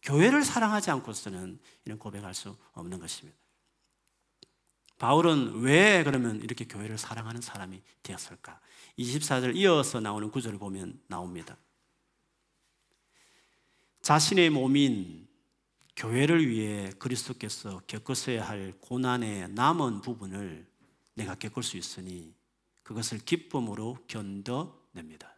교회를 0.03 0.45
사랑하지 0.45 0.91
않고서는 0.91 1.59
이런 1.85 1.99
고백할 1.99 2.35
수 2.35 2.57
없는 2.73 2.99
것입니다. 2.99 3.39
바울은 4.99 5.61
왜 5.61 6.03
그러면 6.03 6.41
이렇게 6.43 6.67
교회를 6.67 6.99
사랑하는 6.99 7.41
사람이 7.41 7.81
되었을까? 8.03 8.61
24절 8.99 9.55
이어서 9.57 10.01
나오는 10.01 10.31
구절을 10.31 10.59
보면 10.59 11.01
나옵니다. 11.07 11.57
자신의 14.03 14.51
몸인 14.51 15.29
교회를 15.97 16.49
위해 16.49 16.91
그리스도께서 16.99 17.81
겪으셔야 17.87 18.47
할 18.47 18.73
고난의 18.81 19.51
남은 19.51 20.01
부분을 20.01 20.67
내가 21.15 21.35
겪을 21.35 21.63
수 21.63 21.77
있으니 21.77 22.35
그것을 22.83 23.19
기쁨으로 23.19 23.99
견뎌냅니다. 24.07 25.38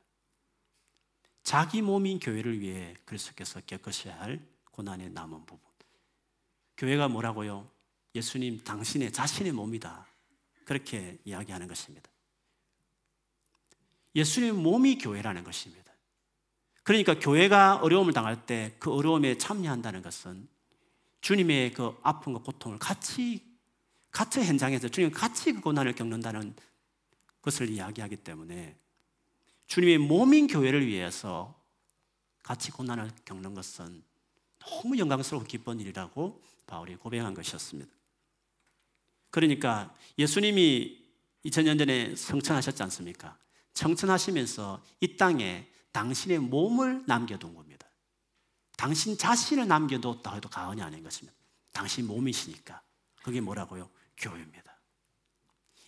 자기 1.42 1.82
몸인 1.82 2.18
교회를 2.18 2.60
위해 2.60 2.94
그리스도께서 3.04 3.60
겪으셔야 3.66 4.20
할 4.20 4.40
고난의 4.72 5.10
남은 5.10 5.46
부분. 5.46 5.70
교회가 6.76 7.08
뭐라고요? 7.08 7.68
예수님 8.14 8.64
당신의 8.64 9.12
자신의 9.12 9.52
몸이다. 9.52 10.06
그렇게 10.64 11.18
이야기하는 11.24 11.68
것입니다. 11.68 12.10
예수님 14.14 14.56
몸이 14.56 14.98
교회라는 14.98 15.44
것입니다. 15.44 15.92
그러니까 16.82 17.18
교회가 17.18 17.76
어려움을 17.76 18.12
당할 18.12 18.46
때 18.46 18.74
그 18.78 18.92
어려움에 18.92 19.38
참여한다는 19.38 20.02
것은 20.02 20.48
주님의 21.20 21.74
그 21.74 21.96
아픔과 22.02 22.40
고통을 22.40 22.78
같이 22.78 23.44
같은 24.10 24.44
현장에서 24.44 24.88
주님 24.88 25.10
같이 25.10 25.52
그 25.52 25.60
고난을 25.60 25.94
겪는다는 25.94 26.54
것을 27.42 27.68
이야기하기 27.68 28.16
때문에 28.16 28.76
주님의 29.70 29.98
몸인 29.98 30.48
교회를 30.48 30.84
위해서 30.88 31.54
같이 32.42 32.72
고난을 32.72 33.08
겪는 33.24 33.54
것은 33.54 34.02
너무 34.58 34.98
영광스럽고 34.98 35.46
기쁜 35.46 35.78
일이라고 35.78 36.42
바울이 36.66 36.96
고백한 36.96 37.34
것이었습니다. 37.34 37.88
그러니까 39.30 39.94
예수님이 40.18 41.00
2000년 41.44 41.78
전에 41.78 42.16
성천하셨지 42.16 42.82
않습니까? 42.82 43.38
성천하시면서 43.74 44.82
이 45.02 45.16
땅에 45.16 45.68
당신의 45.92 46.40
몸을 46.40 47.04
남겨둔 47.06 47.54
겁니다. 47.54 47.86
당신 48.76 49.16
자신을 49.16 49.68
남겨뒀다 49.68 50.34
해도 50.34 50.48
가언이 50.48 50.82
아닌 50.82 51.04
것입니다. 51.04 51.38
당신 51.70 52.08
몸이시니까. 52.08 52.82
그게 53.22 53.40
뭐라고요? 53.40 53.88
교회입니다. 54.16 54.76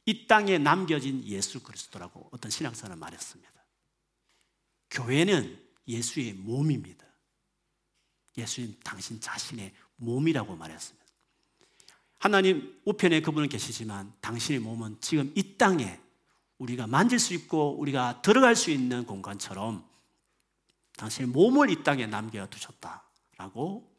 이 0.06 0.28
땅에 0.28 0.58
남겨진 0.58 1.24
예수 1.24 1.60
그리스도라고 1.64 2.28
어떤 2.30 2.48
신앙사는 2.48 2.96
말했습니다. 2.96 3.51
교회는 4.92 5.58
예수의 5.88 6.34
몸입니다. 6.34 7.04
예수님 8.37 8.76
당신 8.84 9.20
자신의 9.20 9.72
몸이라고 9.96 10.54
말했습니다. 10.54 11.02
하나님 12.18 12.80
우편에 12.84 13.20
그분은 13.20 13.49
계시지만 13.49 14.12
당신의 14.21 14.60
몸은 14.60 14.99
지금 15.00 15.32
이 15.34 15.56
땅에 15.56 15.99
우리가 16.58 16.86
만질 16.86 17.19
수 17.19 17.34
있고 17.34 17.76
우리가 17.78 18.23
들어갈 18.23 18.54
수 18.54 18.71
있는 18.71 19.04
공간처럼 19.04 19.84
당신의 20.97 21.30
몸을 21.30 21.71
이 21.71 21.82
땅에 21.82 22.06
남겨두셨다라고 22.06 23.90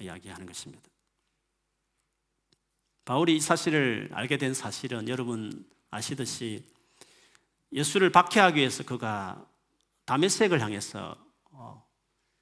이야기하는 0.00 0.46
것입니다. 0.46 0.88
바울이 3.04 3.36
이 3.36 3.40
사실을 3.40 4.10
알게 4.12 4.38
된 4.38 4.54
사실은 4.54 5.08
여러분 5.08 5.68
아시듯이 5.90 6.64
예수를 7.72 8.10
박해하기 8.10 8.58
위해서 8.58 8.84
그가 8.84 9.46
다메섹을 10.06 10.60
향해서 10.60 11.16
어, 11.50 11.86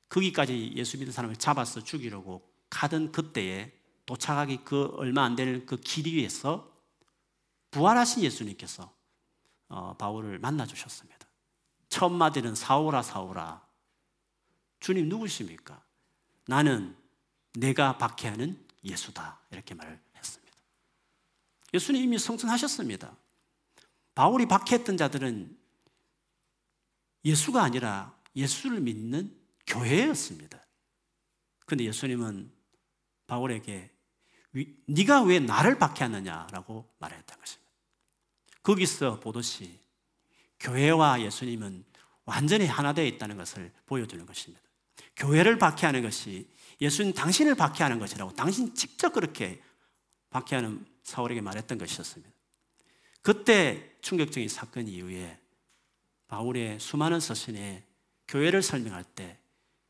거기까지 0.09 0.73
예수 0.77 0.97
믿는 0.99 1.13
사람을 1.13 1.37
잡아서 1.37 1.83
죽이려고 1.83 2.49
가던 2.71 3.11
그때에 3.13 3.73
도착하기 4.07 4.65
그 4.65 4.93
얼마 4.97 5.25
안 5.25 5.35
되는 5.35 5.65
그 5.67 5.77
길 5.79 6.07
위에서 6.07 6.71
부활하신 7.71 8.23
예수님께서 8.23 8.95
어, 9.69 9.97
바울을 9.97 10.39
만나 10.39 10.67
주셨습니다. 10.67 11.27
첫 11.89 12.11
마디는 12.11 12.55
사오라 12.55 13.03
사오라. 13.03 13.67
주님 14.81 15.09
누구십니까? 15.09 15.83
나는 16.47 16.97
내가 17.55 17.97
박해하는 17.99 18.63
예수다. 18.85 19.41
이렇게 19.51 19.75
말을 19.75 19.99
했습니다. 20.17 20.57
예수님 21.73 22.03
이미 22.03 22.19
성천하셨습니다. 22.19 23.17
바울이 24.15 24.47
박해했던 24.47 24.97
자들은 24.97 25.59
예수가 27.25 27.63
아니라 27.63 28.15
예수를 28.37 28.81
믿는 28.81 29.35
교회였습니다. 29.67 30.61
그런데 31.67 31.85
예수님은 31.85 32.53
바울에게 33.27 33.91
네가 34.87 35.23
왜 35.23 35.41
나를 35.41 35.79
박해하느냐라고 35.79 36.89
말했던 36.99 37.39
것입니다. 37.39 37.71
거기서 38.63 39.21
보듯이 39.21 39.81
교회와 40.61 41.23
예수님은 41.23 41.85
완전히 42.25 42.67
하나 42.67 42.93
되어 42.93 43.05
있다는 43.05 43.37
것을 43.37 43.73
보여주는 43.87 44.25
것입니다. 44.25 44.63
교회를 45.17 45.59
박해하는 45.59 46.03
것이 46.03 46.49
예수님 46.81 47.13
당신을 47.15 47.55
박해하는 47.55 47.99
것이라고 47.99 48.33
당신 48.35 48.75
직접 48.75 49.13
그렇게 49.13 49.63
박해하는 50.31 50.85
사울에게 51.03 51.41
말했던 51.41 51.79
것이었습니다. 51.79 52.33
그때 53.23 53.97
충격적인 54.01 54.49
사건 54.49 54.89
이후에 54.89 55.39
바울의 56.35 56.81
수많은 56.81 57.21
서신에 57.21 57.87
교회를 58.27 58.61
설명할 58.61 59.05
때 59.05 59.39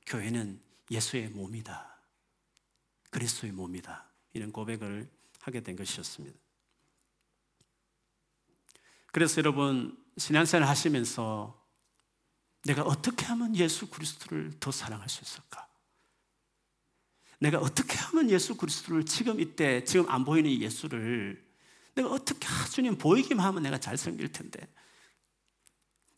교회는 0.05 0.61
예수의 0.91 1.31
몸이다. 1.31 1.97
그리스도의 3.09 3.55
몸이다. 3.55 4.05
이런 4.35 4.53
고백을 4.53 5.09
하게 5.41 5.63
된 5.63 5.75
것이었습니다. 5.75 6.39
그래서 9.07 9.39
여러분 9.39 9.97
신앙생활 10.19 10.69
하시면서 10.69 11.59
내가 12.65 12.83
어떻게 12.83 13.25
하면 13.25 13.57
예수 13.57 13.89
그리스도를 13.89 14.53
더 14.61 14.71
사랑할 14.71 15.09
수 15.09 15.23
있을까? 15.23 15.67
내가 17.39 17.59
어떻게 17.59 17.97
하면 17.97 18.29
예수 18.29 18.55
그리스도를 18.59 19.07
지금 19.07 19.41
이때 19.41 19.83
지금 19.85 20.11
안 20.11 20.27
보이는 20.27 20.51
예수를 20.51 21.43
내가 21.95 22.11
어떻게 22.11 22.47
아, 22.49 22.67
주님 22.67 22.99
보이기만 22.99 23.47
하면 23.47 23.63
내가 23.63 23.79
잘 23.79 23.97
섬길 23.97 24.31
텐데 24.33 24.69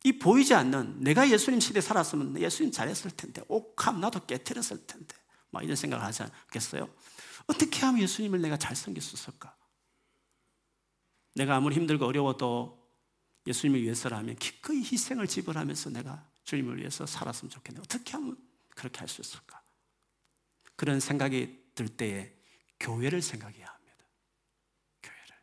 이 0.07 0.21
보이지 0.21 0.55
않는 0.55 1.01
내가 1.01 1.29
예수님 1.29 1.59
시대에 1.59 1.83
살았으면 1.83 2.40
예수님 2.40 2.71
잘했을 2.71 3.11
텐데 3.11 3.42
옥함 3.49 4.01
나도 4.01 4.25
깨뜨렸을 4.25 4.87
텐데 4.87 5.16
막 5.51 5.64
이런 5.64 5.75
생각을 5.75 6.05
하지 6.05 6.23
않겠어요? 6.23 6.88
어떻게 7.49 7.81
하면 7.81 8.01
예수님을 8.03 8.40
내가 8.40 8.57
잘 8.57 8.77
섬길 8.77 9.03
수 9.03 9.16
있을까? 9.16 9.57
내가 11.35 11.57
아무리 11.57 11.75
힘들고 11.75 12.07
어려워도 12.07 12.88
예수님을 13.49 13.83
위해서라면 13.83 14.37
기꺼이 14.37 14.79
희생을 14.79 15.27
지불하면서 15.27 15.90
내가 15.90 16.25
주님을 16.45 16.79
위해서 16.79 17.05
살았으면 17.05 17.51
좋겠네. 17.51 17.81
어떻게 17.81 18.12
하면 18.12 18.37
그렇게 18.77 19.01
할 19.01 19.09
수 19.09 19.21
있을까? 19.21 19.61
그런 20.77 21.01
생각이 21.01 21.73
들 21.75 21.88
때에 21.88 22.33
교회를 22.79 23.23
생각해야 23.23 23.66
합니다. 23.66 24.05
교회를. 25.03 25.37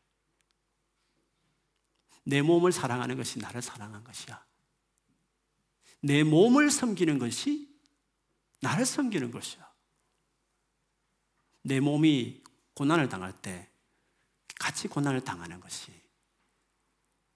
내 2.23 2.41
몸을 2.41 2.71
사랑하는 2.71 3.17
것이 3.17 3.39
나를 3.39 3.62
사랑한 3.62 4.06
것이야. 4.06 4.53
내 6.04 6.24
몸을 6.24 6.70
섬기는 6.70 7.18
것이 7.18 7.74
나를 8.60 8.86
섬기는 8.86 9.32
것이야. 9.32 9.72
내 11.62 11.80
몸이 11.80 12.44
고난을 12.74 13.08
당할 13.08 13.32
때 13.42 13.70
같이 14.60 14.89
고난을 14.89 15.22
당하는 15.22 15.62
것이 15.62 15.94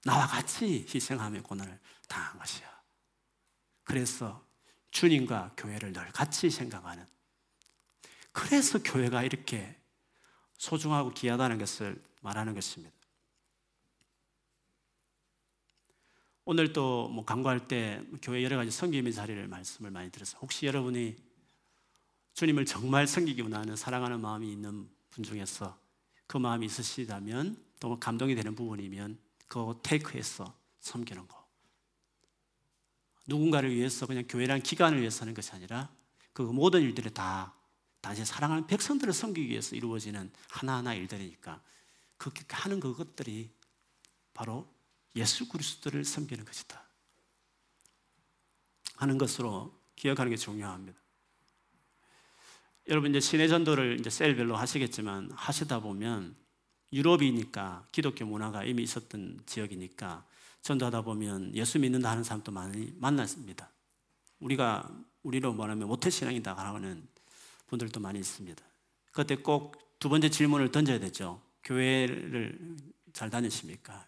나와 0.04 0.28
같이 0.28 0.86
희생하며 0.94 1.44
고난을 1.44 1.80
당한 2.10 2.38
것이야. 2.38 2.68
그래서 3.86 4.46
주님과 4.92 5.54
교회를 5.56 5.94
늘 5.94 6.12
같이 6.12 6.50
생각하는 6.50 7.08
그래서 8.34 8.84
교회가 8.84 9.24
이렇게 9.24 9.80
소중하고 10.58 11.12
귀하다는 11.12 11.58
것을 11.58 12.04
말하는 12.22 12.54
것입니다. 12.54 12.97
오늘 16.50 16.72
또 16.72 17.10
뭐 17.10 17.26
강구할 17.26 17.68
때 17.68 18.02
교회 18.22 18.42
여러 18.42 18.56
가지 18.56 18.72
섬김의 18.72 19.12
자리를 19.12 19.50
말씀을 19.50 19.92
많이 19.92 20.10
들었어요. 20.10 20.40
혹시 20.42 20.66
여러분이 20.66 21.18
주님을 22.36 22.64
정말 22.64 23.06
섬기기 23.06 23.42
원하는 23.42 23.76
사랑하는 23.76 24.22
마음이 24.22 24.50
있는 24.50 24.90
분 25.10 25.26
중에서 25.26 25.78
그 26.26 26.38
마음이 26.38 26.66
있으시다면 26.66 27.62
또 27.82 28.00
감동이 28.00 28.34
되는 28.34 28.56
부분이면 28.56 29.20
그거 29.50 29.78
테이크해서 29.84 30.58
섬기는 30.80 31.28
거. 31.28 31.46
누군가를 33.26 33.76
위해서 33.76 34.06
그냥 34.06 34.24
교회란 34.26 34.64
기관을 34.64 35.02
위해서 35.02 35.24
하는 35.24 35.34
것이 35.34 35.52
아니라 35.52 35.90
그 36.32 36.44
모든 36.44 36.82
일들이 36.82 37.14
다 37.14 37.54
단지 38.00 38.24
사랑하는 38.24 38.68
백성들을 38.68 39.12
섬기기 39.12 39.50
위해서 39.50 39.76
이루어지는 39.76 40.32
하나하나 40.50 40.94
일들이니까 40.94 41.62
그렇게 42.16 42.46
하는 42.48 42.80
그것들이 42.80 43.50
바로 44.34 44.77
예수 45.15 45.48
그리스도를 45.48 46.04
섬기는 46.04 46.46
것이다. 46.46 46.84
하는 48.96 49.17
것으로 49.17 49.74
기억하는 49.96 50.30
게 50.30 50.38
중요합니다. 50.38 51.00
여러분 52.89 53.12
이제 53.12 53.20
신의 53.20 53.50
전도를 53.50 54.00
이제 54.00 54.10
셀별로 54.10 54.56
하시겠지만 54.56 55.32
하시다 55.34 55.80
보면 55.80 56.36
유럽이니까 56.93 57.88
기독교 57.91 58.26
문화가 58.26 58.63
이미 58.63 58.84
있었던 58.84 59.41
지역이니까 59.46 60.26
전도하다 60.62 61.02
보면 61.02 61.54
예수 61.56 61.80
믿는다 61.80 62.12
하는 62.12 62.24
사람도 62.24 62.52
많이 62.52 62.93
만났습니다. 62.98 63.72
우리가 64.39 64.89
우리로 65.24 65.54
말하면 65.54 65.88
모태 65.88 66.10
신앙이다 66.10 66.54
하는 66.54 67.08
분들도 67.67 68.00
많이 68.00 68.20
있습니다. 68.20 68.63
그때 69.12 69.36
꼭 69.36 69.88
두 70.00 70.10
번째 70.10 70.30
질문을 70.30 70.72
던져야 70.72 71.00
되죠. 71.00 71.41
교회를 71.63 72.78
잘 73.13 73.30
다니십니까? 73.30 74.06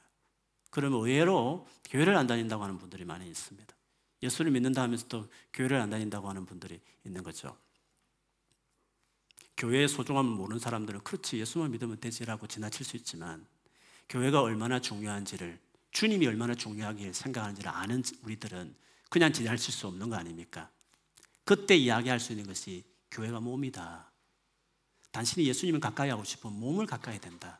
그러면 0.69 0.99
의외로 0.99 1.67
교회를 1.86 2.15
안 2.15 2.27
다닌다고 2.27 2.63
하는 2.63 2.77
분들이 2.77 3.05
많이 3.05 3.27
있습니다. 3.27 3.75
예수를 4.21 4.51
믿는다 4.51 4.82
하면서도 4.84 5.29
교회를 5.53 5.77
안 5.77 5.89
다닌다고 5.89 6.29
하는 6.29 6.45
분들이 6.45 6.79
있는 7.05 7.23
거죠. 7.23 7.58
교회의 9.58 9.88
소중함을 9.88 10.32
모르는 10.32 10.60
사람들은 10.60 11.01
그렇지 11.01 11.38
예수만 11.38 11.71
믿으면 11.71 11.99
되지라고 11.99 12.47
지나칠 12.47 12.86
수 12.86 12.95
있지만 12.97 13.45
교회가 14.08 14.41
얼마나 14.41 14.79
중요한지를 14.79 15.60
주님이 15.91 16.27
얼마나 16.27 16.55
중요하게 16.55 17.13
생각하는지를 17.13 17.69
아는 17.69 18.03
우리들은 18.23 18.75
그냥 19.10 19.34
지나칠 19.34 19.73
수 19.73 19.88
없는 19.88 20.10
거 20.10 20.15
아닙니까? 20.15 20.69
그때 21.43 21.75
이야기할 21.75 22.19
수 22.19 22.32
있는 22.32 22.45
것이 22.45 22.84
교회가 23.12 23.39
몸이다. 23.39 24.12
당신이 25.12 25.47
예수님을 25.47 25.79
가까이 25.79 26.10
하고 26.10 26.23
싶으면 26.23 26.60
몸을 26.60 26.86
가까이 26.86 27.19
된다. 27.19 27.60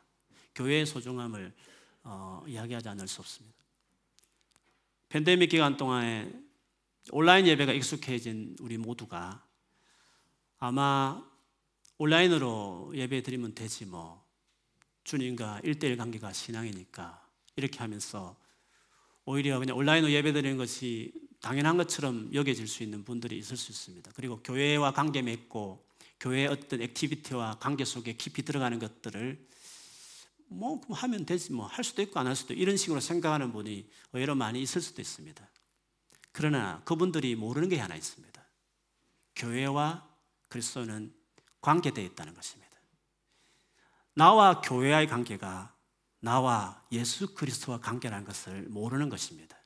교회의 0.54 0.86
소중함을 0.86 1.52
어, 2.02 2.42
이야기하지 2.46 2.88
않을 2.88 3.08
수 3.08 3.20
없습니다. 3.20 3.56
팬데믹 5.08 5.50
기간 5.50 5.76
동안에 5.76 6.32
온라인 7.10 7.46
예배가 7.46 7.72
익숙해진 7.72 8.56
우리 8.60 8.78
모두가 8.78 9.44
아마 10.58 11.22
온라인으로 11.98 12.92
예배 12.94 13.22
드리면 13.22 13.54
되지 13.54 13.86
뭐 13.86 14.24
주님과 15.04 15.60
일대일 15.64 15.96
관계가 15.96 16.32
신앙이니까 16.32 17.26
이렇게 17.56 17.78
하면서 17.78 18.36
오히려 19.24 19.58
그냥 19.58 19.76
온라인으로 19.76 20.12
예배 20.12 20.32
드리는 20.32 20.56
것이 20.56 21.12
당연한 21.40 21.76
것처럼 21.76 22.30
여겨질 22.32 22.68
수 22.68 22.82
있는 22.82 23.04
분들이 23.04 23.38
있을 23.38 23.56
수 23.56 23.72
있습니다. 23.72 24.12
그리고 24.14 24.40
교회와 24.42 24.92
관계 24.92 25.22
맺고 25.22 25.84
교회의 26.20 26.48
어떤 26.48 26.82
액티비티와 26.82 27.58
관계 27.60 27.84
속에 27.84 28.12
깊이 28.12 28.42
들어가는 28.42 28.78
것들을 28.78 29.48
뭐 30.52 30.80
하면 30.90 31.24
되지 31.26 31.52
뭐 31.52 31.66
할 31.66 31.84
수도 31.84 32.02
있고 32.02 32.18
안 32.18 32.26
할 32.26 32.34
수도 32.36 32.54
이런 32.54 32.76
식으로 32.76 33.00
생각하는 33.00 33.52
분이 33.52 33.88
의외로 34.12 34.34
많이 34.34 34.60
있을 34.60 34.80
수도 34.80 35.00
있습니다. 35.00 35.48
그러나 36.32 36.82
그분들이 36.84 37.36
모르는 37.36 37.68
게 37.68 37.78
하나 37.78 37.94
있습니다. 37.94 38.42
교회와 39.36 40.08
그리스도는 40.48 41.14
관계되어 41.60 42.04
있다는 42.04 42.34
것입니다. 42.34 42.70
나와 44.14 44.60
교회와의 44.60 45.06
관계가 45.06 45.74
나와 46.18 46.84
예수 46.92 47.34
그리스도와 47.34 47.80
관계라는 47.80 48.24
것을 48.26 48.62
모르는 48.68 49.08
것입니다. 49.08 49.56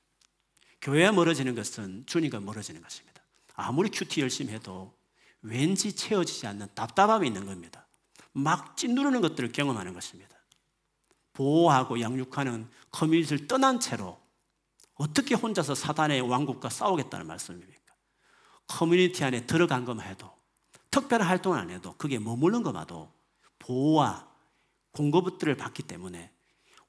교회와 0.83 1.13
멀어지는 1.13 1.55
것은 1.55 2.05
주님과 2.07 2.41
멀어지는 2.41 2.83
것입니다. 2.83 3.23
아무리 3.55 3.89
QT 3.89 4.21
열심히 4.21 4.53
해도 4.53 4.97
왠지 5.41 5.95
채워지지 5.95 6.47
않는 6.47 6.69
답답함이 6.75 7.27
있는 7.27 7.47
겁니다. 7.47 7.87
막 8.33 8.77
짓누르는 8.77 9.21
것들을 9.23 9.53
경험하는 9.53 9.95
것입니다. 9.95 10.34
보호하고 11.35 12.01
양육하는 12.01 12.69
community를 12.91 13.47
떠난 13.47 13.79
채로 13.79 14.19
어떻게 14.95 15.35
혼자서 15.35 15.75
사단의 15.75 16.23
왕국과 16.23 16.71
싸우겠다는 16.71 17.27
말씀입니까? 17.27 17.95
커뮤니티 18.67 19.23
안에 19.25 19.45
들어간 19.45 19.85
것만 19.85 20.07
해도 20.07 20.33
특별한 20.91 21.29
활동을 21.29 21.59
안 21.59 21.71
해도 21.71 21.95
그게 21.99 22.19
머무는 22.19 22.63
것만도 22.63 23.13
보호와 23.59 24.29
공급들을 24.93 25.57
받기 25.57 25.83
때문에 25.83 26.31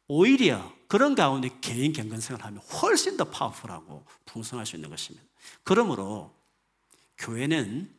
오히려 0.07 0.71
그런 0.87 1.15
가운데 1.15 1.49
개인 1.61 1.91
경건생활을 1.91 2.45
하면 2.45 2.61
훨씬 2.61 3.17
더 3.17 3.23
powerful하고 3.25 4.05
풍성할 4.25 4.67
수 4.67 4.75
있는 4.75 4.91
것입니다. 4.91 5.25
그러므로 5.63 6.31
교회는 7.17 7.91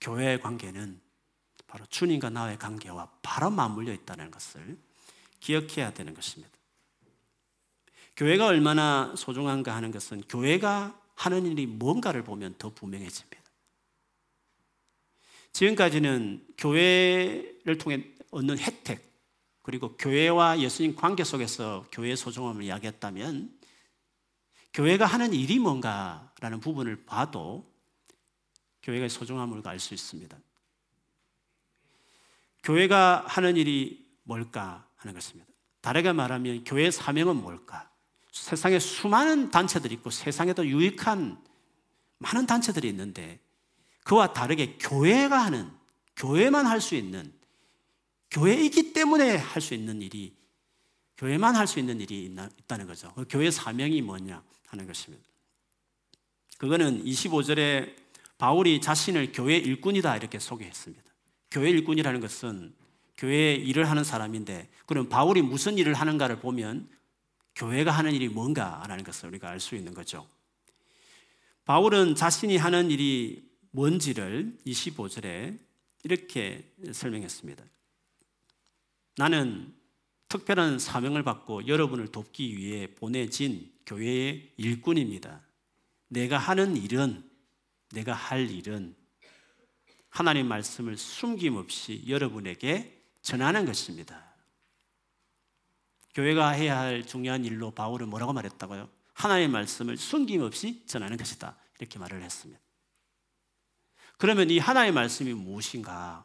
교회의 0.00 0.40
관계는 0.40 1.00
바로 1.68 1.86
주님과 1.86 2.30
나의 2.30 2.58
관계와 2.58 3.08
바로 3.22 3.50
맞물려 3.50 3.92
있다는 3.92 4.32
것을 4.32 4.76
기억해야 5.40 5.92
되는 5.92 6.14
것입니다. 6.14 6.52
교회가 8.16 8.46
얼마나 8.46 9.14
소중한가 9.16 9.74
하는 9.74 9.90
것은 9.90 10.22
교회가 10.28 10.98
하는 11.14 11.46
일이 11.46 11.66
뭔가를 11.66 12.22
보면 12.22 12.54
더 12.58 12.70
분명해집니다. 12.70 13.40
지금까지는 15.52 16.46
교회를 16.56 17.78
통해 17.78 18.04
얻는 18.30 18.58
혜택, 18.58 19.10
그리고 19.62 19.96
교회와 19.96 20.60
예수님 20.60 20.94
관계 20.94 21.24
속에서 21.24 21.86
교회의 21.92 22.16
소중함을 22.16 22.62
이야기했다면 22.62 23.58
교회가 24.72 25.04
하는 25.06 25.32
일이 25.32 25.58
뭔가라는 25.58 26.60
부분을 26.60 27.04
봐도 27.04 27.68
교회가 28.82 29.08
소중함을 29.08 29.66
알수 29.66 29.94
있습니다. 29.94 30.38
교회가 32.62 33.24
하는 33.26 33.56
일이 33.56 34.06
뭘까 34.22 34.86
하는 35.00 35.14
것입니다. 35.14 35.50
다르게 35.80 36.12
말하면 36.12 36.64
교회의 36.64 36.92
사명은 36.92 37.36
뭘까? 37.36 37.90
세상에 38.32 38.78
수많은 38.78 39.50
단체들이 39.50 39.94
있고 39.96 40.10
세상에도 40.10 40.66
유익한 40.66 41.42
많은 42.18 42.46
단체들이 42.46 42.88
있는데 42.90 43.40
그와 44.04 44.32
다르게 44.32 44.76
교회가 44.78 45.38
하는 45.38 45.70
교회만 46.16 46.66
할 46.66 46.80
수 46.80 46.94
있는 46.94 47.32
교회이기 48.30 48.92
때문에 48.92 49.36
할 49.36 49.60
수 49.60 49.74
있는 49.74 50.02
일이 50.02 50.36
교회만 51.16 51.56
할 51.56 51.66
수 51.66 51.78
있는 51.78 52.00
일이 52.00 52.26
있다는 52.60 52.86
거죠. 52.86 53.12
그 53.14 53.26
교회 53.28 53.50
사명이 53.50 54.02
뭐냐 54.02 54.42
하는 54.68 54.86
것입니다. 54.86 55.24
그거는 56.58 57.02
25절에 57.04 57.96
바울이 58.36 58.80
자신을 58.80 59.32
교회 59.32 59.56
일꾼이다 59.56 60.16
이렇게 60.16 60.38
소개했습니다. 60.38 61.10
교회 61.50 61.70
일꾼이라는 61.70 62.20
것은 62.20 62.74
교회 63.20 63.54
일을 63.54 63.88
하는 63.88 64.02
사람인데 64.02 64.70
그럼 64.86 65.10
바울이 65.10 65.42
무슨 65.42 65.76
일을 65.76 65.92
하는가를 65.92 66.40
보면 66.40 66.88
교회가 67.54 67.90
하는 67.90 68.14
일이 68.14 68.28
뭔가라는 68.28 69.04
것을 69.04 69.28
우리가 69.28 69.50
알 69.50 69.60
수 69.60 69.76
있는 69.76 69.92
거죠. 69.92 70.26
바울은 71.66 72.14
자신이 72.14 72.56
하는 72.56 72.90
일이 72.90 73.46
뭔지를 73.72 74.56
25절에 74.66 75.58
이렇게 76.02 76.72
설명했습니다. 76.92 77.62
나는 79.18 79.74
특별한 80.28 80.78
사명을 80.78 81.22
받고 81.22 81.66
여러분을 81.66 82.08
돕기 82.08 82.56
위해 82.56 82.86
보내진 82.86 83.70
교회의 83.84 84.50
일꾼입니다. 84.56 85.42
내가 86.08 86.38
하는 86.38 86.74
일은, 86.74 87.28
내가 87.92 88.14
할 88.14 88.50
일은 88.50 88.94
하나님 90.08 90.46
말씀을 90.48 90.96
숨김없이 90.96 92.04
여러분에게 92.08 92.99
전하는 93.22 93.64
것입니다. 93.64 94.24
교회가 96.14 96.50
해야 96.50 96.78
할 96.78 97.06
중요한 97.06 97.44
일로 97.44 97.70
바울은 97.70 98.08
뭐라고 98.08 98.32
말했다고요? 98.32 98.88
하나님의 99.14 99.48
말씀을 99.48 99.96
숨김없이 99.96 100.84
전하는 100.86 101.16
것이다. 101.16 101.56
이렇게 101.78 101.98
말을 101.98 102.22
했습니다. 102.22 102.60
그러면 104.18 104.50
이 104.50 104.58
하나님의 104.58 104.92
말씀이 104.92 105.32
무엇인가? 105.34 106.24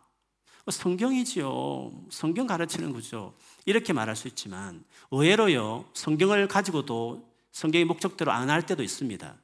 뭐 0.65 0.71
성경이지요. 0.71 1.91
성경 2.10 2.47
가르치는 2.47 2.91
거죠. 2.91 3.38
이렇게 3.65 3.93
말할 3.93 4.15
수 4.15 4.27
있지만 4.27 4.84
의외로요. 5.12 5.89
성경을 5.93 6.47
가지고도 6.47 7.31
성경의 7.51 7.86
목적대로 7.86 8.31
안 8.31 8.49
할 8.49 8.65
때도 8.65 8.81
있습니다. 8.84 9.36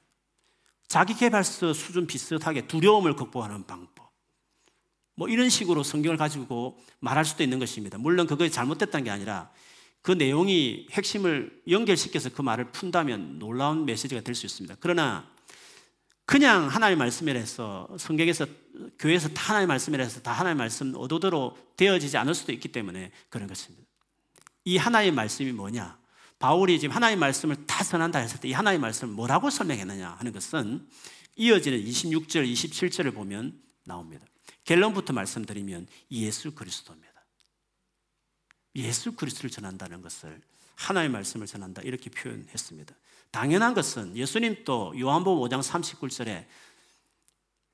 자기 0.87 1.13
개발서 1.15 1.73
수준 1.73 2.07
비슷하게 2.07 2.67
두려움을 2.67 3.15
극복하는 3.15 3.65
방법. 3.65 4.00
뭐 5.21 5.29
이런 5.29 5.49
식으로 5.49 5.83
성경을 5.83 6.17
가지고 6.17 6.79
말할 6.99 7.25
수도 7.25 7.43
있는 7.43 7.59
것입니다. 7.59 7.99
물론 7.99 8.25
그것이 8.25 8.51
잘못됐다는 8.51 9.03
게 9.03 9.11
아니라 9.11 9.51
그 10.01 10.13
내용이 10.13 10.87
핵심을 10.89 11.61
연결시켜서 11.69 12.29
그 12.29 12.41
말을 12.41 12.71
푼다면 12.71 13.37
놀라운 13.37 13.85
메시지가 13.85 14.21
될 14.21 14.33
수 14.33 14.47
있습니다. 14.47 14.77
그러나 14.79 15.29
그냥 16.25 16.67
하나님의 16.69 16.97
말씀이라서 16.97 17.97
성경에서 17.99 18.47
교회에서 18.97 19.29
다 19.29 19.49
하나님의 19.49 19.67
말씀이라서 19.67 20.21
다 20.23 20.31
하나님의 20.31 20.55
말씀 20.55 20.95
오도대로 20.95 21.55
되어지지 21.77 22.17
않을 22.17 22.33
수도 22.33 22.51
있기 22.51 22.69
때문에 22.69 23.11
그런 23.29 23.47
것입니다. 23.47 23.85
이 24.65 24.77
하나의 24.77 25.11
말씀이 25.11 25.51
뭐냐? 25.51 25.99
바울이 26.39 26.79
지금 26.79 26.95
하나의 26.95 27.15
말씀을 27.15 27.67
다 27.67 27.83
전한다 27.83 28.17
했을 28.17 28.39
때 28.39 28.47
이 28.47 28.53
하나의 28.53 28.79
말씀을 28.79 29.13
뭐라고 29.13 29.51
설명했느냐 29.51 30.15
하는 30.17 30.33
것은 30.33 30.87
이어지는 31.35 31.77
26절, 31.85 32.51
27절을 32.51 33.13
보면 33.13 33.61
나옵니다. 33.85 34.25
결론부터 34.71 35.11
말씀드리면 35.11 35.85
예수 36.11 36.55
그리스도입니다. 36.55 37.11
예수 38.75 39.11
그리스도를 39.17 39.49
전한다는 39.49 40.01
것을 40.01 40.41
하나의 40.75 41.09
말씀을 41.09 41.45
전한다 41.45 41.81
이렇게 41.81 42.09
표현했습니다. 42.09 42.95
당연한 43.31 43.73
것은 43.73 44.15
예수님도 44.15 44.93
요한복음 44.97 45.43
5장 45.43 45.61
39절에 45.61 46.45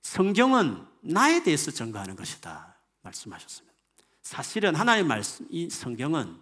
성경은 0.02 0.88
나에 1.02 1.44
대해서 1.44 1.70
증거하는 1.70 2.16
것이다 2.16 2.76
말씀하셨습니다. 3.04 3.78
사실은 4.24 4.74
하나의 4.74 5.04
말씀 5.04 5.46
이 5.52 5.70
성경은 5.70 6.42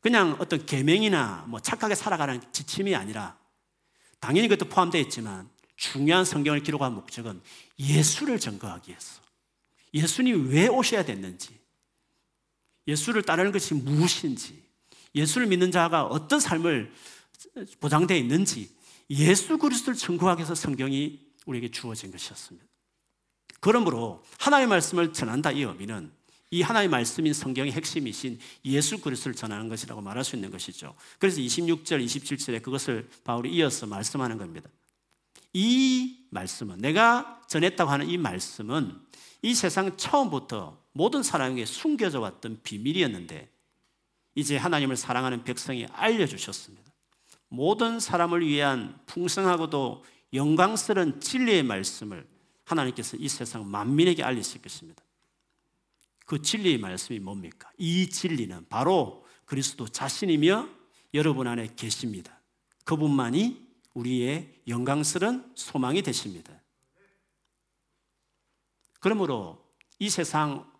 그냥 0.00 0.36
어떤 0.38 0.64
계명이나 0.64 1.46
뭐 1.48 1.58
착하게 1.58 1.96
살아가는 1.96 2.40
지침이 2.52 2.94
아니라 2.94 3.36
당연히 4.20 4.46
그것도 4.46 4.70
포함되어 4.70 5.00
있지만 5.00 5.50
중요한 5.74 6.24
성경을 6.24 6.62
기록한 6.62 6.94
목적은 6.94 7.42
예수를 7.80 8.38
증거하기 8.38 8.92
위해서 8.92 9.25
예수님이 9.96 10.50
왜 10.50 10.68
오셔야 10.68 11.04
됐는지 11.04 11.58
예수를 12.86 13.22
따르는 13.22 13.50
것이 13.50 13.74
무엇인지 13.74 14.62
예수를 15.14 15.46
믿는 15.46 15.72
자가 15.72 16.04
어떤 16.04 16.38
삶을 16.38 16.92
보장되어 17.80 18.16
있는지 18.16 18.70
예수 19.10 19.58
그리스도를 19.58 19.96
증거하기 19.96 20.40
위해서 20.40 20.54
성경이 20.54 21.20
우리에게 21.46 21.70
주어진 21.70 22.10
것이었습니다. 22.10 22.66
그러므로 23.60 24.22
하나님의 24.38 24.68
말씀을 24.68 25.12
전한다 25.12 25.52
이 25.52 25.62
의미는 25.62 26.12
이 26.50 26.62
하나의 26.62 26.88
말씀인 26.88 27.32
성경의 27.32 27.72
핵심이신 27.72 28.38
예수 28.66 29.00
그리스도를 29.00 29.34
전하는 29.34 29.68
것이라고 29.68 30.00
말할 30.00 30.22
수 30.22 30.36
있는 30.36 30.50
것이죠. 30.50 30.94
그래서 31.18 31.40
26절, 31.40 32.04
27절에 32.04 32.62
그것을 32.62 33.08
바울이 33.24 33.52
이어서 33.54 33.86
말씀하는 33.86 34.38
겁니다. 34.38 34.68
이 35.52 36.25
말씀은 36.36 36.78
내가 36.78 37.40
전했다고 37.48 37.90
하는 37.90 38.08
이 38.08 38.18
말씀은 38.18 39.00
이 39.42 39.54
세상 39.54 39.96
처음부터 39.96 40.78
모든 40.92 41.22
사람에게 41.22 41.64
숨겨져 41.64 42.20
왔던 42.20 42.60
비밀이었는데 42.62 43.50
이제 44.34 44.56
하나님을 44.56 44.96
사랑하는 44.96 45.44
백성이 45.44 45.86
알려주셨습니다. 45.92 46.92
모든 47.48 48.00
사람을 48.00 48.46
위한 48.46 48.98
풍성하고도 49.06 50.04
영광스러운 50.34 51.20
진리의 51.20 51.62
말씀을 51.62 52.26
하나님께서 52.64 53.16
이 53.18 53.28
세상 53.28 53.70
만민에게 53.70 54.22
알리실 54.22 54.60
것입니다. 54.60 55.02
그 56.26 56.42
진리의 56.42 56.78
말씀이 56.78 57.20
뭡니까? 57.20 57.70
이 57.78 58.10
진리는 58.10 58.66
바로 58.68 59.24
그리스도 59.44 59.86
자신이며 59.88 60.68
여러분 61.14 61.46
안에 61.46 61.68
계십니다. 61.76 62.40
그분만이 62.84 63.65
우리의 63.96 64.62
영광스러운 64.68 65.52
소망이 65.54 66.02
되십니다. 66.02 66.52
그러므로 69.00 69.64
이 69.98 70.10
세상 70.10 70.70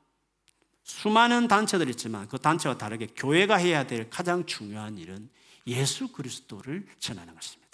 수많은 0.84 1.48
단체들 1.48 1.88
있지만 1.90 2.28
그 2.28 2.38
단체와 2.38 2.78
다르게 2.78 3.06
교회가 3.16 3.56
해야 3.56 3.86
될 3.86 4.08
가장 4.10 4.46
중요한 4.46 4.98
일은 4.98 5.28
예수 5.66 6.12
그리스도를 6.12 6.86
전하는 7.00 7.34
것입니다. 7.34 7.66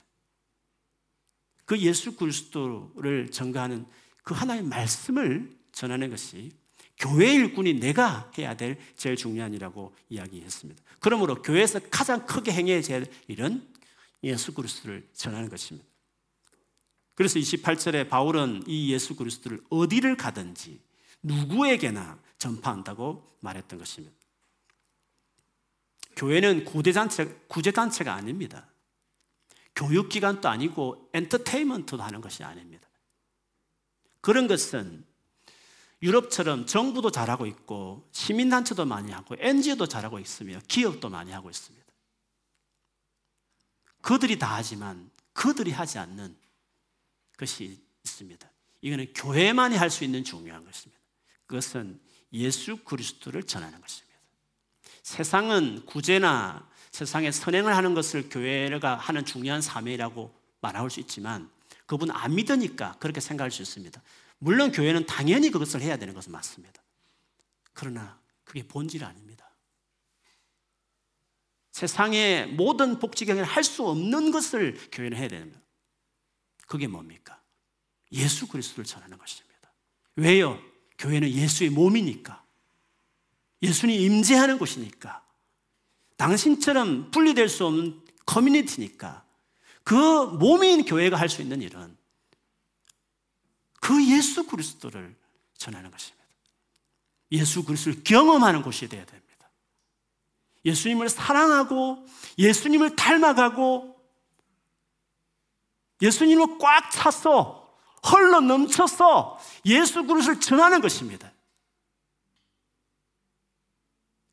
그 1.65 1.79
예수 1.79 2.17
그리스도를 2.17 3.31
전가하는 3.31 3.87
그 4.23 4.35
하나의 4.35 4.63
말씀을 4.63 5.51
전하는 5.73 6.11
것이 6.11 6.53
교회 6.99 7.35
일꾼이 7.35 7.75
내가 7.75 8.31
해야 8.39 8.57
될 8.57 8.79
제일 8.97 9.17
중요한 9.17 9.53
일이라고 9.53 9.95
이야기했습니다. 10.09 10.83
그러므로 11.01 11.43
교회에서 11.43 11.81
가장 11.91 12.25
크게 12.27 12.53
행해야 12.53 12.81
될 12.81 13.07
일은 13.27 13.72
예수 14.23 14.55
그리스도를 14.55 15.09
전하는 15.13 15.49
것입니다. 15.49 15.89
그래서 17.15 17.39
28절에 17.39 18.09
바울은 18.09 18.65
이 18.67 18.93
예수 18.93 19.17
그리스도를 19.17 19.63
어디를 19.71 20.17
가든지 20.17 20.81
누구에게나 21.23 22.19
전파한다고 22.39 23.37
말했던 23.41 23.79
것입니다. 23.79 24.15
교회는 26.17 26.65
구대단체, 26.65 27.45
구제단체가 27.49 28.15
아닙니다. 28.15 28.67
교육기관도 29.75 30.49
아니고 30.49 31.11
엔터테인먼트도 31.15 32.03
하는 32.03 32.21
것이 32.21 32.45
아닙니다. 32.45 32.89
그런 34.21 34.47
것은 34.47 35.05
유럽처럼 36.03 36.67
정부도 36.67 37.11
잘하고 37.11 37.47
있고 37.47 38.09
시민단체도 38.13 38.85
많이 38.85 39.13
하고 39.13 39.37
NGO도 39.39 39.87
잘하고 39.87 40.19
있으며 40.19 40.59
기업도 40.69 41.09
많이 41.09 41.31
하고 41.31 41.49
있습니다. 41.49 41.82
그들이 44.03 44.39
다 44.39 44.55
하지만 44.55 45.11
그들이 45.33 45.71
하지 45.71 45.99
않는 45.99 46.37
것이 47.39 47.81
있습니다. 48.05 48.51
이거는 48.83 49.13
교회만이 49.15 49.77
할 49.77 49.91
수 49.91 50.05
있는 50.05 50.25
중요한 50.25 50.65
것입니다. 50.65 51.01
그것은 51.47 52.01
예수 52.33 52.77
그리스도를 52.79 53.45
전하는 53.45 53.81
것입니다. 53.81 54.19
세상은 55.03 55.85
구제나 55.87 56.69
세상에 56.91 57.31
선행을 57.31 57.75
하는 57.75 57.95
것을 57.95 58.29
교회가 58.29 58.97
하는 58.97 59.25
중요한 59.25 59.63
사명이라고 59.63 60.35
말할 60.61 60.91
수 60.91 61.01
있지만 61.01 61.51
그분 61.87 62.11
안 62.11 62.35
믿으니까 62.35 62.97
그렇게 62.99 63.21
생각할 63.21 63.51
수 63.51 63.63
있습니다. 63.63 64.01
물론 64.39 64.73
교회는 64.73 65.07
당연히 65.07 65.51
그것을 65.51 65.81
해야 65.81 65.97
되는 65.97 66.15
것은 66.15 66.33
맞습니다. 66.33 66.83
그러나 67.73 68.19
그게 68.45 68.67
본질 68.67 69.05
아닙니다. 69.05 69.32
세상의 71.73 72.49
모든 72.49 72.99
복지 72.99 73.25
경영을 73.25 73.49
할 73.49 73.65
수 73.65 73.87
없는 73.89 74.31
것을 74.31 74.79
교회는 74.93 75.17
해야 75.17 75.29
됩니다. 75.29 75.61
그게 76.67 76.87
뭡니까? 76.87 77.41
예수 78.13 78.47
그리스도를 78.47 78.85
전하는 78.85 79.19
것입니다. 79.19 79.73
왜요? 80.17 80.61
교회는 80.99 81.31
예수의 81.31 81.71
몸이니까. 81.71 82.45
예수님 83.63 84.01
임재하는 84.01 84.59
곳이니까. 84.59 85.25
당신처럼 86.17 87.11
분리될 87.11 87.49
수 87.49 87.67
없는 87.67 88.03
커뮤니티니까. 88.27 89.25
그 89.83 89.95
몸인 89.95 90.85
교회가 90.85 91.17
할 91.17 91.29
수 91.29 91.43
있는 91.43 91.61
일은 91.63 91.97
그 93.81 94.07
예수 94.11 94.47
그리스도를 94.47 95.17
전하는 95.57 95.91
것입니다. 95.91 96.23
예수 97.33 97.65
그리스도를 97.65 98.05
경험하는 98.05 98.63
곳이 98.63 98.89
되어야 98.89 99.05
됩니다. 99.07 99.32
예수님을 100.65 101.09
사랑하고 101.09 102.07
예수님을 102.39 102.97
닮아가고 102.97 103.97
예수님을 106.01 106.59
꽉 106.59 106.91
찼어 106.91 107.63
흘러 108.03 108.41
넘쳐서 108.41 109.39
예수 109.67 110.05
그리스도를 110.05 110.41
전하는 110.41 110.81
것입니다. 110.81 111.33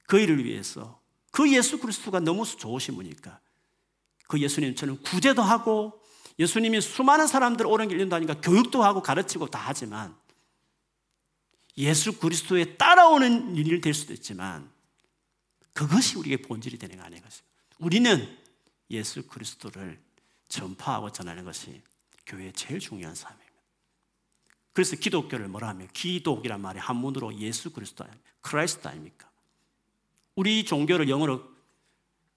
그 0.08 0.20
일을 0.20 0.44
위해서 0.44 1.00
그 1.32 1.52
예수 1.54 1.80
그리스도가 1.80 2.20
너무 2.20 2.46
좋으신 2.46 2.96
분이니까 2.96 3.40
그 4.28 4.40
예수님처럼 4.40 5.02
구제도 5.04 5.44
하고 5.44 6.02
예수님이 6.40 6.82
수많은 6.82 7.28
사람들 7.28 7.68
옳은 7.68 7.90
길 7.90 8.00
인도하니까 8.00 8.42
교육도 8.42 8.84
하고 8.84 9.04
가르치고 9.04 9.48
다 9.48 9.62
하지만 9.64 10.16
예수 11.78 12.18
그리스도에 12.18 12.78
따라오는 12.78 13.56
일이 13.56 13.82
될 13.82 13.94
수도 13.94 14.14
있지만 14.14 14.72
그것이 15.74 16.18
우리의 16.18 16.38
본질이 16.38 16.78
되는 16.78 16.98
거 16.98 17.04
아닌 17.04 17.22
것입니다. 17.22 17.48
우리는 17.80 18.38
예수 18.92 19.26
그리스도를 19.28 20.00
전파하고 20.48 21.12
전하는 21.12 21.46
것이 21.46 21.82
교회의 22.26 22.54
제일 22.54 22.80
중요한 22.80 23.16
삶입니다. 23.16 23.50
그래서 24.74 24.96
기독교를 24.96 25.48
뭐라 25.48 25.70
하면 25.70 25.88
기독이란 25.94 26.62
말이 26.62 26.80
한문으로 26.80 27.36
예수 27.36 27.72
그리스도 27.72 28.06
Christ 28.42 28.88
아닙니까? 28.88 29.30
우리 30.36 30.64
종교를 30.64 31.10
영어로 31.10 31.44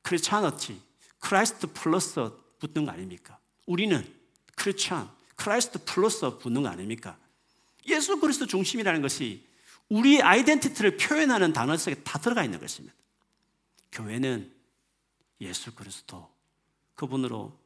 Christianity, 0.02 0.80
Christ 1.20 1.68
plus 1.72 2.30
붙는 2.58 2.84
거 2.84 2.90
아닙니까? 2.90 3.38
우리는 3.66 4.04
Christian, 4.56 5.08
Christ 5.36 5.84
plus 5.84 6.38
붙는 6.38 6.62
거 6.62 6.68
아닙니까? 6.68 7.16
예수 7.86 8.18
그리스도 8.18 8.46
중심이라는 8.46 9.02
것이 9.02 9.46
우리 9.88 10.22
identity를 10.22 10.96
표현하는 10.96 11.52
단어 11.52 11.76
속에 11.76 12.02
다 12.02 12.18
들어가 12.18 12.44
있는 12.44 12.58
것입니다. 12.58 12.94
교회는 13.92 14.52
예수 15.40 15.74
그리스도 15.74 16.28
그분으로 16.94 17.56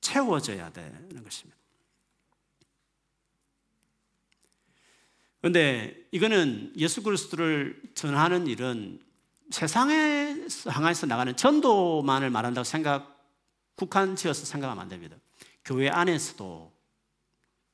채워져야 0.00 0.72
되는 0.72 1.22
것입니다. 1.22 1.56
그런데 5.40 6.08
이거는 6.10 6.72
예수 6.76 7.02
그리스도를 7.02 7.80
전하는 7.94 8.46
일은 8.46 9.00
세상에 9.50 10.34
향해서 10.66 11.06
나가는 11.06 11.36
전도만을 11.36 12.30
말한다고 12.30 12.64
생각, 12.64 13.16
국한 13.76 14.16
지어서 14.16 14.44
생각하면 14.44 14.82
안 14.82 14.88
됩니다. 14.88 15.16
교회 15.64 15.88
안에서도 15.88 16.72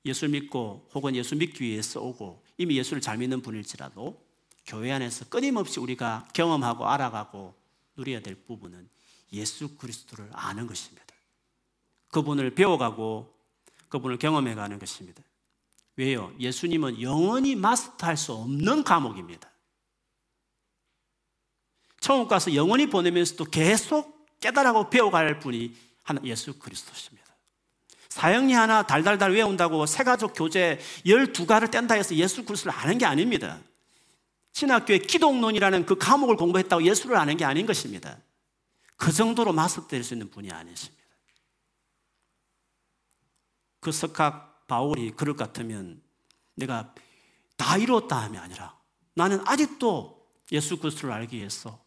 예수 0.04 0.28
믿고 0.28 0.88
혹은 0.94 1.14
예수 1.14 1.36
믿기 1.36 1.64
위해서 1.64 2.00
오고 2.02 2.42
이미 2.58 2.76
예수를 2.76 3.00
잘 3.00 3.18
믿는 3.18 3.40
분일지라도 3.40 4.22
교회 4.66 4.92
안에서 4.92 5.26
끊임없이 5.26 5.80
우리가 5.80 6.28
경험하고 6.32 6.88
알아가고 6.88 7.54
누려야 7.96 8.20
될 8.20 8.34
부분은 8.34 8.88
예수 9.32 9.76
그리스도를 9.76 10.28
아는 10.32 10.66
것입니다. 10.66 11.04
그분을 12.08 12.54
배워가고 12.54 13.34
그분을 13.88 14.18
경험해가는 14.18 14.78
것입니다. 14.78 15.22
왜요? 15.96 16.32
예수님은 16.38 17.02
영원히 17.02 17.54
마스터할 17.54 18.16
수 18.16 18.32
없는 18.32 18.84
과목입니다. 18.84 19.50
천국 22.00 22.28
가서 22.28 22.54
영원히 22.54 22.86
보내면서도 22.88 23.44
계속 23.44 24.26
깨달아고 24.40 24.90
배워갈 24.90 25.38
분이 25.38 25.74
예수 26.24 26.58
그리스도십니다. 26.58 27.22
사형리 28.08 28.52
하나 28.52 28.82
달달달 28.82 29.32
외운다고 29.32 29.86
세가족 29.86 30.32
교재 30.34 30.78
12가를 31.06 31.70
뗀다 31.70 31.94
해서 31.94 32.14
예수 32.16 32.44
그리스도를 32.44 32.76
아는 32.76 32.98
게 32.98 33.06
아닙니다. 33.06 33.58
신학교의 34.52 35.00
기독론이라는 35.00 35.86
그 35.86 35.96
과목을 35.96 36.36
공부했다고 36.36 36.84
예수를 36.84 37.16
아는 37.16 37.36
게 37.36 37.44
아닌 37.44 37.66
것입니다. 37.66 38.18
그 38.96 39.10
정도로 39.10 39.52
마스터될 39.52 40.04
수 40.04 40.14
있는 40.14 40.30
분이 40.30 40.50
아니십니다. 40.50 41.02
그 43.80 43.90
석학 43.90 44.66
바울이 44.68 45.10
그럴 45.12 45.34
것 45.34 45.44
같으면 45.44 46.00
내가 46.54 46.94
다 47.56 47.76
이루었다 47.76 48.22
함이 48.22 48.38
아니라 48.38 48.78
나는 49.14 49.40
아직도 49.46 50.30
예수 50.52 50.78
그리스도를 50.78 51.12
알기 51.12 51.36
위해서 51.36 51.82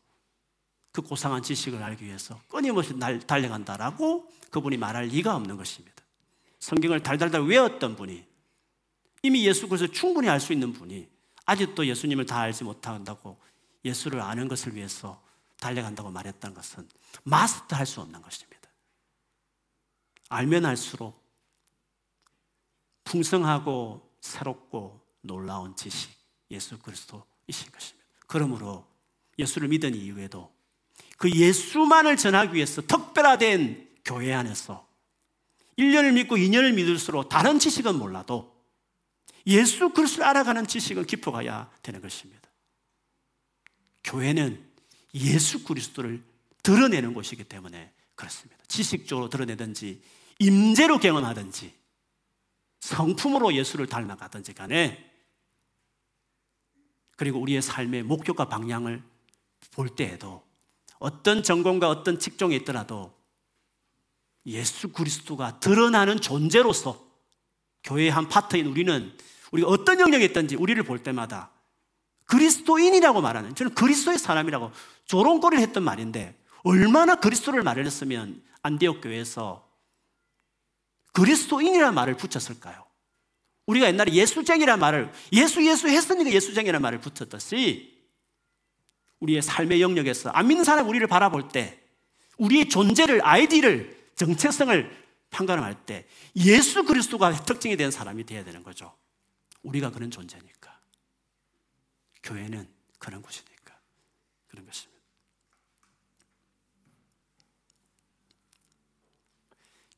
그 0.92 1.02
고상한 1.02 1.44
지식을 1.44 1.82
알기 1.82 2.06
위해서 2.06 2.40
끊임없이 2.48 2.94
날 2.96 3.20
달려간다라고 3.20 4.30
그분이 4.50 4.78
말할 4.78 5.06
리가 5.08 5.36
없는 5.36 5.58
것입니다. 5.58 6.04
성경을 6.60 7.04
달달달 7.04 7.44
외웠던 7.44 7.96
분이 7.96 8.26
이미 9.24 9.46
예수 9.46 9.68
그리스도 9.68 9.92
충분히 9.92 10.30
알 10.30 10.40
수 10.40 10.54
있는 10.54 10.74
분이 10.74 11.15
아직도 11.46 11.86
예수님을 11.86 12.26
다 12.26 12.40
알지 12.40 12.64
못한다고 12.64 13.40
예수를 13.84 14.22
아는 14.22 14.48
것을 14.48 14.76
위해서 14.76 15.24
달려간다고 15.60 16.12
말했던 16.12 16.54
것은 16.54 16.90
마스터할 17.24 17.86
수 17.86 18.02
없는 18.02 18.22
것입니다. 18.22 18.70
알면 20.30 20.66
알수록 20.66 21.24
풍성하고 23.04 24.12
새롭고 24.22 25.02
놀라운 25.22 25.76
지식 25.76 26.12
예수 26.52 26.78
그리스도이신 26.80 27.72
것입니다. 27.72 28.06
그러므로 28.28 28.88
예수를 29.38 29.68
믿은 29.68 29.96
이후에도 29.96 30.54
그 31.18 31.30
예수만을 31.32 32.18
전하기 32.18 32.54
위해서 32.56 32.82
특별화된 32.82 33.98
교회 34.04 34.34
안에서 34.34 34.88
1년을 35.78 36.14
믿고 36.14 36.38
2년을 36.38 36.74
믿을수록 36.74 37.30
다른 37.30 37.60
지식은 37.60 37.98
몰라도 37.98 38.55
예수 39.48 39.90
그리스도를 39.90 40.28
알아가는 40.28 40.68
지식은 40.68 41.06
깊어가야 41.06 41.70
되는 41.82 42.02
것입니다. 42.02 42.50
교회는 44.04 44.64
예수 45.14 45.64
그리스도를 45.64 46.24
드러내는 46.64 47.14
곳이기 47.14 47.44
때문에 47.44 47.92
그렇습니다. 48.16 48.64
지식적으로 48.68 49.30
드러내든지 49.30 50.02
임재로 50.40 51.00
경험하든지 51.00 51.74
성품으로 52.80 53.54
예수를 53.54 53.88
닮아가든지 53.88 54.54
간에 54.54 55.12
그리고 57.18 57.40
우리의 57.40 57.62
삶의 57.62 58.04
목표과 58.04 58.50
방향을 58.50 59.02
볼 59.72 59.90
때에도 59.90 60.46
어떤 61.00 61.44
전공과 61.44 61.90
어떤 61.90 62.20
직종에 62.20 62.56
있더라도 62.58 63.16
예수 64.46 64.92
그리스도가 64.92 65.60
드러나는 65.60 66.22
존재로서 66.22 67.04
교회의 67.84 68.12
한 68.12 68.28
파트인 68.28 68.68
우리는 68.68 69.16
우리가 69.52 69.68
어떤 69.68 70.00
영역에 70.00 70.26
있든지 70.26 70.56
우리를 70.56 70.82
볼 70.84 71.04
때마다 71.04 71.52
그리스도인이라고 72.26 73.22
말하는 73.22 73.56
저는 73.56 73.76
그리스도의 73.76 74.18
사람이라고 74.18 74.72
조롱거리를 75.06 75.62
했던 75.62 75.84
말인데 75.84 76.36
얼마나 76.64 77.16
그리스도를 77.16 77.62
말을 77.64 77.86
했으면 77.86 78.42
안디옥 78.64 79.02
교회에서 79.02 79.68
그리스도인이라는 81.14 81.94
말을 81.94 82.18
붙였을까요? 82.18 82.84
우리가 83.68 83.88
옛날에 83.88 84.14
예수쟁이라는 84.14 84.80
말을 84.80 85.12
예수 85.34 85.66
예수 85.66 85.88
했으니까 85.88 86.32
예수쟁이라는 86.32 86.82
말을 86.82 87.00
붙였듯이 87.00 87.96
우리의 89.20 89.42
삶의 89.42 89.82
영역에서 89.82 90.30
안 90.30 90.48
믿는 90.48 90.64
사람 90.64 90.88
우리를 90.88 91.06
바라볼 91.08 91.48
때 91.48 91.80
우리의 92.38 92.70
존재를 92.70 93.26
아이디를 93.26 93.96
정체성을 94.16 95.06
판가름할 95.30 95.86
때 95.86 96.06
예수 96.36 96.84
그리스도가 96.84 97.32
특징이 97.44 97.76
된 97.78 97.92
사람이 97.92 98.26
되어야 98.26 98.44
되는 98.44 98.64
거죠. 98.64 98.94
우리가 99.66 99.92
그런 99.92 100.10
존재니까. 100.12 100.80
교회는 102.24 102.68
그런 103.00 103.22
곳이니까. 103.22 103.78
그런 104.48 104.66
것입니다. 104.66 104.96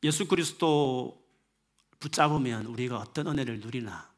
예수 0.03 0.27
그리스도 0.27 1.23
붙잡으면 1.99 2.67
우리가 2.67 2.97
어떤 2.99 3.27
은혜를 3.27 3.59
누리나 3.59 4.13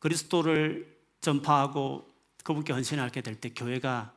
그리스도를 0.00 0.96
전파하고 1.20 2.08
그분께 2.44 2.72
헌신하게 2.72 3.20
될 3.22 3.40
때 3.40 3.50
교회가 3.50 4.14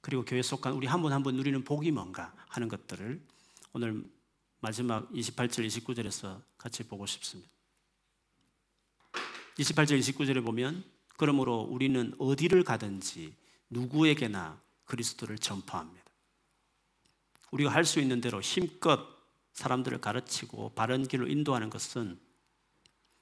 그리고 0.00 0.24
교회 0.24 0.40
속한 0.42 0.74
우리 0.74 0.86
한 0.86 1.02
분 1.02 1.12
한 1.12 1.22
분 1.22 1.34
누리는 1.36 1.64
복이 1.64 1.90
뭔가 1.90 2.32
하는 2.48 2.68
것들을 2.68 3.20
오늘 3.72 4.04
마지막 4.60 5.10
28절 5.10 5.66
29절에서 5.66 6.40
같이 6.56 6.84
보고 6.84 7.04
싶습니다. 7.06 7.53
28절 9.58 9.98
29절에 10.00 10.44
보면 10.44 10.84
그러므로 11.16 11.60
우리는 11.60 12.14
어디를 12.18 12.64
가든지 12.64 13.34
누구에게나 13.70 14.60
그리스도를 14.84 15.38
전파합니다. 15.38 16.04
우리가 17.52 17.70
할 17.70 17.84
수 17.84 18.00
있는 18.00 18.20
대로 18.20 18.40
힘껏 18.40 19.00
사람들을 19.52 20.00
가르치고 20.00 20.70
바른 20.70 21.06
길로 21.06 21.28
인도하는 21.28 21.70
것은 21.70 22.18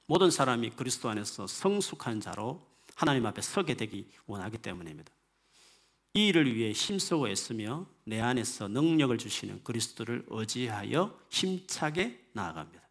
모든 0.07 0.31
사람이 0.31 0.71
그리스도 0.71 1.09
안에서 1.09 1.45
성숙한 1.47 2.19
자로 2.19 2.65
하나님 2.95 3.25
앞에 3.25 3.41
서게 3.41 3.75
되기 3.75 4.09
원하기 4.25 4.57
때문입니다. 4.57 5.13
이 6.15 6.27
일을 6.27 6.55
위해 6.55 6.71
힘쓰고 6.71 7.29
애쓰며 7.29 7.87
내 8.05 8.19
안에서 8.19 8.67
능력을 8.67 9.17
주시는 9.17 9.63
그리스도를 9.63 10.25
의지하여 10.27 11.19
힘차게 11.29 12.29
나아갑니다. 12.33 12.82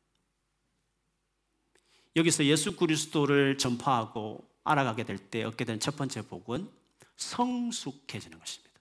여기서 2.16 2.44
예수 2.44 2.76
그리스도를 2.76 3.58
전파하고 3.58 4.48
알아가게 4.64 5.04
될 5.04 5.18
때 5.18 5.42
얻게 5.44 5.64
된 5.64 5.78
첫 5.78 5.96
번째 5.96 6.22
복은 6.22 6.70
성숙해지는 7.16 8.38
것입니다. 8.38 8.72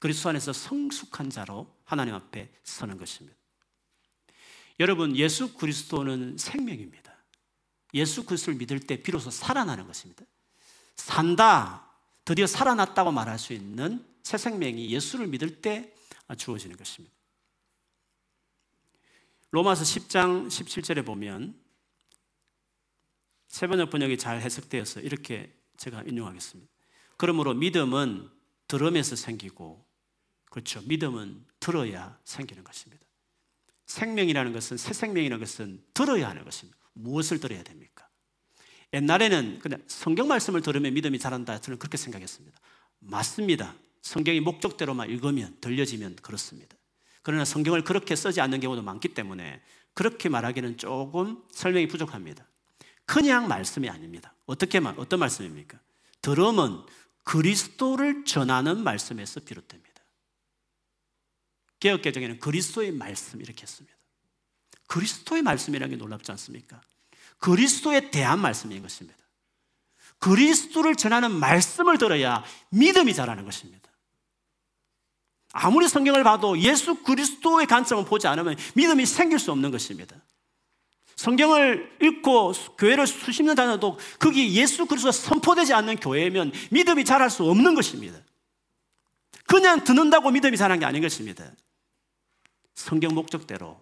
그리스도 0.00 0.28
안에서 0.28 0.52
성숙한 0.52 1.30
자로 1.30 1.72
하나님 1.84 2.14
앞에 2.14 2.50
서는 2.64 2.98
것입니다. 2.98 3.36
여러분, 4.80 5.16
예수 5.16 5.54
그리스도는 5.54 6.36
생명입니다. 6.36 7.14
예수 7.94 8.24
그리스도를 8.24 8.58
믿을 8.58 8.80
때 8.80 9.00
비로소 9.02 9.30
살아나는 9.30 9.86
것입니다. 9.86 10.24
산다, 10.96 11.88
드디어 12.24 12.46
살아났다고 12.46 13.12
말할 13.12 13.38
수 13.38 13.52
있는 13.52 14.04
새 14.22 14.36
생명이 14.36 14.90
예수를 14.90 15.26
믿을 15.28 15.60
때 15.60 15.94
주어지는 16.36 16.76
것입니다. 16.76 17.14
로마서 19.52 19.84
10장 19.84 20.48
17절에 20.48 21.06
보면 21.06 21.54
세번역 23.54 23.90
번역이 23.90 24.18
잘 24.18 24.40
해석되어서 24.40 24.98
이렇게 24.98 25.54
제가 25.76 26.02
인용하겠습니다. 26.02 26.68
그러므로 27.16 27.54
믿음은 27.54 28.28
들음에서 28.66 29.14
생기고 29.14 29.86
그렇죠. 30.50 30.82
믿음은 30.86 31.44
들어야 31.60 32.18
생기는 32.24 32.64
것입니다. 32.64 33.06
생명이라는 33.86 34.52
것은 34.52 34.76
새 34.76 34.92
생명이라는 34.92 35.38
것은 35.38 35.84
들어야 35.94 36.30
하는 36.30 36.42
것입니다. 36.42 36.76
무엇을 36.94 37.38
들어야 37.38 37.62
됩니까? 37.62 38.08
옛날에는 38.92 39.60
그냥 39.60 39.84
성경 39.86 40.26
말씀을 40.26 40.60
들으면 40.60 40.92
믿음이 40.92 41.20
자란다. 41.20 41.60
저는 41.60 41.78
그렇게 41.78 41.96
생각했습니다. 41.96 42.58
맞습니다. 42.98 43.76
성경이 44.02 44.40
목적대로만 44.40 45.10
읽으면, 45.10 45.56
들려지면 45.60 46.16
그렇습니다. 46.16 46.76
그러나 47.22 47.44
성경을 47.44 47.84
그렇게 47.84 48.16
쓰지 48.16 48.40
않는 48.40 48.58
경우도 48.58 48.82
많기 48.82 49.14
때문에 49.14 49.62
그렇게 49.92 50.28
말하기는 50.28 50.76
조금 50.76 51.40
설명이 51.52 51.86
부족합니다. 51.86 52.48
그냥 53.06 53.48
말씀이 53.48 53.88
아닙니다. 53.88 54.34
어떻게 54.46 54.80
말, 54.80 54.94
어떤 54.98 55.20
말씀입니까? 55.20 55.78
들음은 56.22 56.82
그리스도를 57.22 58.24
전하는 58.24 58.82
말씀에서 58.82 59.40
비롯됩니다. 59.40 60.02
개혁 61.80 62.02
개정에는 62.02 62.38
그리스도의 62.38 62.92
말씀 62.92 63.40
이렇게 63.40 63.62
했습니다. 63.62 63.94
그리스도의 64.86 65.42
말씀이라는 65.42 65.90
게 65.90 65.96
놀랍지 65.96 66.30
않습니까? 66.32 66.80
그리스도에 67.38 68.10
대한 68.10 68.40
말씀인 68.40 68.80
것입니다. 68.80 69.18
그리스도를 70.18 70.94
전하는 70.94 71.32
말씀을 71.32 71.98
들어야 71.98 72.42
믿음이 72.70 73.14
자라는 73.14 73.44
것입니다. 73.44 73.90
아무리 75.52 75.88
성경을 75.88 76.24
봐도 76.24 76.58
예수 76.58 77.02
그리스도의 77.02 77.66
관점을 77.66 78.04
보지 78.06 78.26
않으면 78.26 78.56
믿음이 78.74 79.06
생길 79.06 79.38
수 79.38 79.52
없는 79.52 79.70
것입니다. 79.70 80.16
성경을 81.16 81.98
읽고 82.02 82.52
교회를 82.78 83.06
수십 83.06 83.42
년 83.42 83.54
다녀도 83.54 83.98
거기 84.18 84.54
예수 84.56 84.86
그리스도가 84.86 85.12
선포되지 85.12 85.72
않는 85.74 85.96
교회면 85.96 86.52
믿음이 86.70 87.04
자랄 87.04 87.30
수 87.30 87.44
없는 87.44 87.74
것입니다. 87.74 88.18
그냥 89.46 89.84
듣는다고 89.84 90.30
믿음이 90.30 90.56
자란 90.56 90.78
게 90.78 90.86
아닌 90.86 91.02
것입니다. 91.02 91.50
성경 92.74 93.14
목적대로 93.14 93.80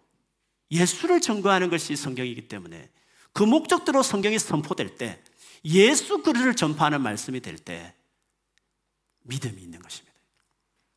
예수를 0.70 1.20
증거하는 1.20 1.70
것이 1.70 1.96
성경이기 1.96 2.48
때문에 2.48 2.90
그 3.32 3.42
목적대로 3.42 4.02
성경이 4.02 4.38
선포될 4.38 4.96
때 4.96 5.22
예수 5.64 6.22
그리스도를 6.22 6.54
전파하는 6.54 7.00
말씀이 7.00 7.40
될 7.40 7.56
때 7.56 7.94
믿음이 9.22 9.60
있는 9.62 9.80
것입니다. 9.80 10.12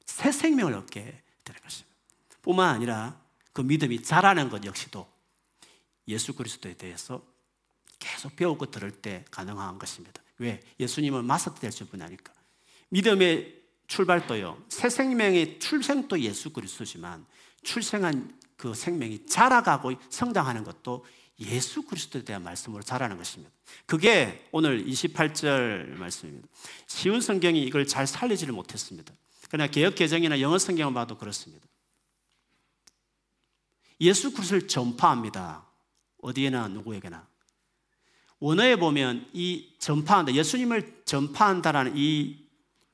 새 0.05 0.31
생명을 0.31 0.73
얻게 0.73 1.01
되는 1.43 1.61
것입니다. 1.61 1.95
뿐만 2.41 2.73
아니라 2.73 3.19
그 3.53 3.61
믿음이 3.61 4.03
자라는 4.03 4.49
것 4.49 4.65
역시도 4.65 5.07
예수 6.07 6.33
그리스도에 6.33 6.75
대해서 6.75 7.21
계속 7.99 8.35
배우고 8.35 8.71
들을 8.71 8.91
때 8.91 9.25
가능한 9.31 9.79
것입니다. 9.79 10.21
왜? 10.37 10.61
예수님은 10.79 11.25
마스터 11.25 11.55
될줄 11.55 11.87
뿐이니까. 11.87 12.33
믿음의 12.89 13.61
출발도요. 13.87 14.63
새 14.69 14.89
생명의 14.89 15.59
출생도 15.59 16.19
예수 16.21 16.51
그리스도지만 16.51 17.25
출생한 17.63 18.37
그 18.57 18.73
생명이 18.73 19.25
자라가고 19.27 19.93
성장하는 20.09 20.63
것도 20.63 21.05
예수 21.39 21.81
그리스도에 21.83 22.23
대한 22.23 22.43
말씀으로 22.43 22.81
자라는 22.83 23.17
것입니다. 23.17 23.51
그게 23.85 24.47
오늘 24.51 24.85
28절 24.85 25.97
말씀입니다. 25.97 26.47
쉬운 26.87 27.19
성경이 27.19 27.61
이걸 27.63 27.85
잘 27.85 28.07
살리지를 28.07 28.53
못했습니다. 28.53 29.13
그러나 29.49 29.69
개혁 29.69 29.95
개정이나 29.95 30.39
영어 30.39 30.57
성경을 30.57 30.93
봐도 30.93 31.17
그렇습니다. 31.17 31.67
예수 33.99 34.31
그리스도를 34.33 34.67
전파합니다. 34.67 35.65
어디에나 36.25 36.67
누구에게나. 36.69 37.27
원어에 38.39 38.75
보면 38.75 39.29
이 39.33 39.75
전파한다, 39.79 40.33
예수님을 40.33 41.03
전파한다라는 41.05 41.93
이 41.95 42.45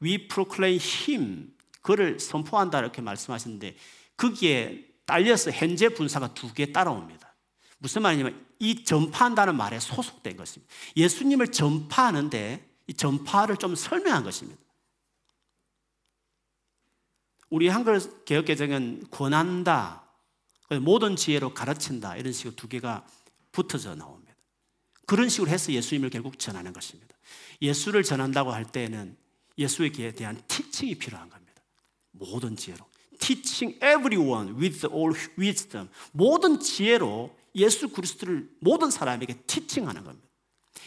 we 0.04 0.28
proclaim 0.28 0.80
him, 0.80 1.54
그를 1.82 2.20
선포한다 2.20 2.80
이렇게 2.80 3.02
말씀하시는데 3.02 3.76
거기에 4.18 4.86
딸려서 5.06 5.52
현재 5.52 5.90
분사가 5.90 6.34
두 6.34 6.54
개 6.54 6.72
따라옵니다. 6.72 7.36
무슨 7.80 8.04
말이냐면 8.04 8.46
이 8.60 8.84
전파한다는 8.84 9.56
말에 9.56 9.80
소속된 9.80 10.38
것입니다. 10.38 10.72
예수님을 10.96 11.48
전파하는데 11.48 12.70
이 12.88 12.94
전파를 12.94 13.58
좀 13.58 13.76
설명한 13.76 14.24
것입니다. 14.24 14.62
우리 17.50 17.68
한글 17.68 18.00
개혁 18.26 18.46
개정은 18.46 19.06
권한다, 19.10 20.04
모든 20.82 21.16
지혜로 21.16 21.54
가르친다 21.54 22.16
이런 22.16 22.32
식으로 22.32 22.56
두 22.56 22.68
개가 22.68 23.06
붙어져 23.52 23.96
나옵니다. 23.96 24.34
그런 25.06 25.30
식으로 25.30 25.50
해서 25.50 25.72
예수님을 25.72 26.10
결국 26.10 26.40
전하는 26.40 26.74
것입니다. 26.74 27.16
예수를 27.62 28.04
전한다고 28.04 28.52
할 28.52 28.72
때에는 28.72 29.18
예수에게 29.58 30.14
대한 30.14 30.42
티칭이 30.48 30.96
필요한 30.96 31.30
겁니다. 31.30 31.62
모든 32.12 32.56
지혜로. 32.56 32.86
teaching 33.20 33.78
everyone 33.78 34.54
with 34.54 34.88
all 34.88 35.14
wisdom. 35.38 35.90
모든 36.12 36.60
지혜로 36.60 37.36
예수 37.56 37.90
그리스도를 37.90 38.50
모든 38.60 38.90
사람에게 38.90 39.42
티칭하는 39.46 40.04
겁니다. 40.04 40.28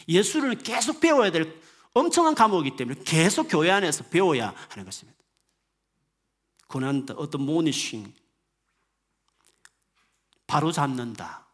예수를 0.07 0.55
계속 0.55 0.99
배워야 0.99 1.31
될 1.31 1.59
엄청난 1.93 2.35
과목이기 2.35 2.75
때문에 2.75 3.01
계속 3.05 3.47
교회 3.47 3.71
안에서 3.71 4.03
배워야 4.05 4.53
하는 4.69 4.83
것입니다. 4.83 5.17
고난다, 6.67 7.13
어떤 7.13 7.41
모니싱, 7.41 8.13
바로 10.45 10.71
잡는다, 10.71 11.44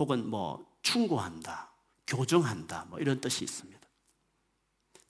혹은 0.00 0.28
뭐 0.28 0.66
충고한다, 0.82 1.70
교정한다, 2.06 2.86
뭐 2.88 2.98
이런 2.98 3.20
뜻이 3.20 3.44
있습니다. 3.44 3.78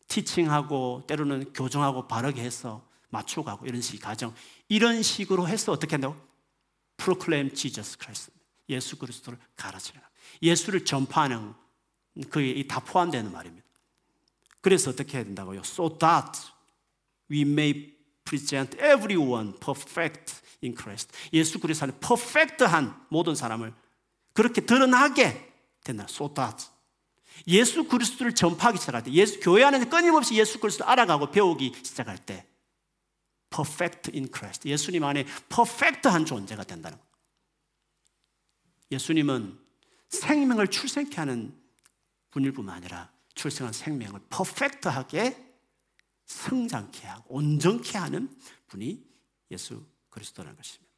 티칭하고 0.08 1.04
때로는 1.06 1.52
교정하고 1.52 2.08
바르게 2.08 2.42
해서 2.42 2.84
맞춰가고 3.10 3.66
이런 3.66 3.80
식 3.80 4.00
가정 4.00 4.34
이런 4.68 5.02
식으로 5.02 5.46
해서 5.46 5.70
어떻게 5.72 5.92
한다고? 5.94 6.16
proclaim 6.96 7.54
Jesus 7.54 7.96
Christ. 7.96 8.32
예수 8.68 8.98
그리스도를 8.98 9.38
가르치는 9.56 10.00
예수를 10.42 10.84
전파하는 10.84 11.54
그게 12.28 12.66
다 12.66 12.80
포함되는 12.80 13.30
말입니다. 13.30 13.66
그래서 14.60 14.90
어떻게 14.90 15.18
해야 15.18 15.24
된다고요? 15.24 15.60
So 15.60 15.96
that 15.98 16.40
we 17.30 17.42
may 17.42 17.94
present 18.24 18.76
everyone 18.76 19.54
perfect 19.58 20.34
in 20.62 20.74
Christ. 20.76 21.12
예수 21.32 21.58
그리스도 21.60 21.84
안에 21.84 21.98
퍼펙트한 22.00 23.06
모든 23.08 23.34
사람을 23.34 23.72
그렇게 24.32 24.60
드러나게 24.60 25.52
된다. 25.82 26.06
That 26.06 26.68
예수 27.46 27.84
그리스도를 27.84 28.34
전파하기 28.34 28.78
시작할 28.78 29.04
때, 29.04 29.12
예수 29.12 29.40
교회 29.40 29.64
안에 29.64 29.84
끊임없이 29.84 30.34
예수 30.34 30.60
그리스도를 30.60 30.90
알아가고 30.90 31.30
배우기 31.30 31.74
시작할 31.82 32.18
때, 32.18 32.46
perfect 33.50 34.12
in 34.14 34.28
Christ. 34.32 34.68
예수님 34.68 35.04
안에 35.04 35.26
퍼펙트한 35.48 36.24
존재가 36.24 36.64
된다는 36.64 36.98
거. 36.98 37.04
예수님은 38.92 39.58
생명을 40.08 40.68
출생케 40.68 41.16
하는 41.16 41.56
분일 42.30 42.52
뿐만 42.52 42.76
아니라 42.76 43.10
출생한 43.34 43.72
생명을 43.72 44.20
퍼펙트하게 44.28 45.50
성장케 46.26 47.06
하고 47.06 47.34
온전케 47.34 47.98
하는 47.98 48.36
분이 48.68 49.04
예수 49.50 49.84
그리스도라는 50.10 50.56
것입니다. 50.56 50.89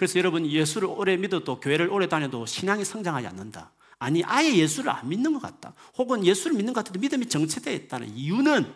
그래서 0.00 0.18
여러분 0.18 0.46
예수를 0.46 0.88
오래 0.88 1.14
믿어도 1.18 1.60
교회를 1.60 1.90
오래 1.90 2.08
다녀도 2.08 2.46
신앙이 2.46 2.86
성장하지 2.86 3.26
않는다. 3.26 3.70
아니 3.98 4.24
아예 4.24 4.56
예수를 4.56 4.88
안 4.88 5.06
믿는 5.06 5.34
것 5.34 5.42
같다. 5.42 5.74
혹은 5.98 6.24
예수를 6.24 6.56
믿는 6.56 6.72
것 6.72 6.80
같아도 6.80 6.98
믿음이 6.98 7.28
정체되어 7.28 7.74
있다는 7.74 8.16
이유는 8.16 8.72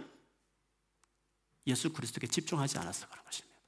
예수 1.66 1.90
그리스도께 1.94 2.26
집중하지 2.26 2.76
않아서 2.76 3.08
그런 3.08 3.24
것입니다. 3.24 3.58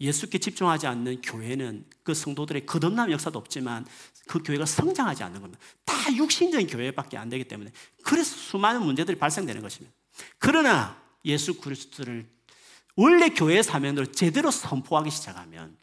예수께 0.00 0.38
집중하지 0.38 0.86
않는 0.86 1.20
교회는 1.20 1.84
그 2.04 2.14
성도들의 2.14 2.64
거듭남 2.64 3.10
역사도 3.10 3.36
없지만 3.36 3.84
그 4.28 4.40
교회가 4.40 4.66
성장하지 4.66 5.24
않는 5.24 5.40
겁니다. 5.40 5.60
다 5.84 6.14
육신적인 6.14 6.68
교회밖에 6.68 7.16
안 7.16 7.28
되기 7.28 7.42
때문에 7.42 7.72
그래서 8.04 8.36
수많은 8.36 8.84
문제들이 8.84 9.18
발생되는 9.18 9.62
것입니다. 9.62 9.92
그러나 10.38 10.96
예수 11.24 11.60
그리스도를 11.60 12.30
원래 12.94 13.30
교회 13.30 13.64
사명으로 13.64 14.12
제대로 14.12 14.52
선포하기 14.52 15.10
시작하면 15.10 15.80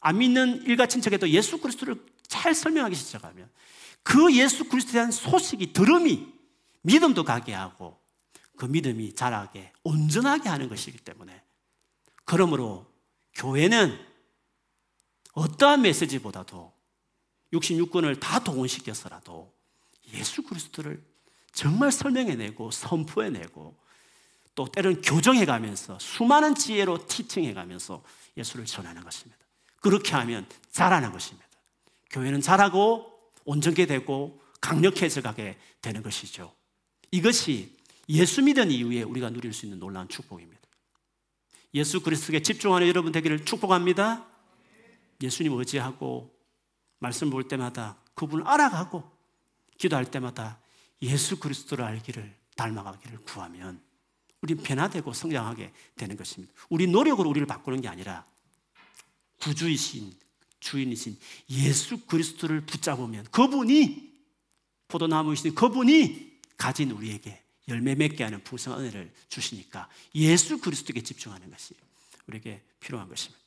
안 0.00 0.18
믿는 0.18 0.62
일가 0.62 0.86
친척에도 0.86 1.28
예수 1.28 1.58
그리스도를 1.58 2.02
잘 2.26 2.54
설명하기 2.54 2.94
시작하면 2.94 3.48
그 4.02 4.34
예수 4.34 4.64
그리스도에 4.68 4.92
대한 4.94 5.10
소식이 5.10 5.72
들음이 5.72 6.26
믿음도 6.82 7.24
가게 7.24 7.52
하고 7.52 8.00
그 8.56 8.64
믿음이 8.64 9.14
자라게 9.14 9.72
온전하게 9.84 10.48
하는 10.48 10.68
것이기 10.68 10.98
때문에 10.98 11.42
그러므로 12.24 12.86
교회는 13.34 13.98
어떠한 15.32 15.82
메시지보다도 15.82 16.72
66권을 17.52 18.20
다 18.20 18.40
동원시켜서라도 18.40 19.52
예수 20.14 20.42
그리스도를 20.42 21.02
정말 21.52 21.92
설명해내고 21.92 22.70
선포해내고 22.70 23.76
또 24.54 24.66
때로는 24.66 25.02
교정해가면서 25.02 25.98
수많은 25.98 26.54
지혜로 26.54 27.06
티칭해가면서 27.06 28.02
예수를 28.36 28.66
전하는 28.66 29.02
것입니다. 29.02 29.38
그렇게 29.80 30.12
하면 30.14 30.46
자라는 30.70 31.12
것입니다. 31.12 31.46
교회는 32.10 32.40
자라고 32.40 33.10
온전케 33.44 33.86
되고 33.86 34.40
강력해져 34.60 35.22
가게 35.22 35.58
되는 35.80 36.02
것이죠. 36.02 36.54
이것이 37.10 37.76
예수 38.08 38.42
믿은 38.42 38.70
이후에 38.70 39.02
우리가 39.02 39.30
누릴 39.30 39.52
수 39.52 39.66
있는 39.66 39.78
놀라운 39.78 40.08
축복입니다. 40.08 40.60
예수 41.74 42.02
그리스도에 42.02 42.42
집중하는 42.42 42.86
여러분 42.88 43.12
되기를 43.12 43.44
축복합니다. 43.44 44.26
예수님 45.22 45.52
의지하고 45.52 46.34
말씀 46.98 47.30
볼 47.30 47.46
때마다 47.46 47.96
그분을 48.14 48.46
알아가고 48.46 49.08
기도할 49.78 50.10
때마다 50.10 50.60
예수 51.02 51.38
그리스도를 51.38 51.84
알기를 51.84 52.34
닮아가기를 52.56 53.18
구하면 53.22 53.80
우리 54.42 54.54
변화되고 54.54 55.12
성장하게 55.12 55.72
되는 55.96 56.16
것입니다. 56.16 56.52
우리 56.68 56.86
노력으로 56.86 57.30
우리를 57.30 57.46
바꾸는 57.46 57.80
게 57.80 57.88
아니라 57.88 58.26
구주이신 59.40 60.12
주인이신 60.60 61.18
예수 61.50 61.98
그리스도를 62.06 62.60
붙잡으면 62.66 63.24
그분이 63.30 64.10
포도나무이신 64.88 65.54
그분이 65.54 66.40
가진 66.56 66.90
우리에게 66.90 67.42
열매 67.68 67.94
맺게 67.94 68.24
하는 68.24 68.42
풍성한 68.44 68.80
은혜를 68.80 69.12
주시니까 69.28 69.88
예수 70.14 70.58
그리스도에게 70.60 71.02
집중하는 71.02 71.50
것이 71.50 71.74
우리에게 72.26 72.62
필요한 72.80 73.08
것입니다. 73.08 73.40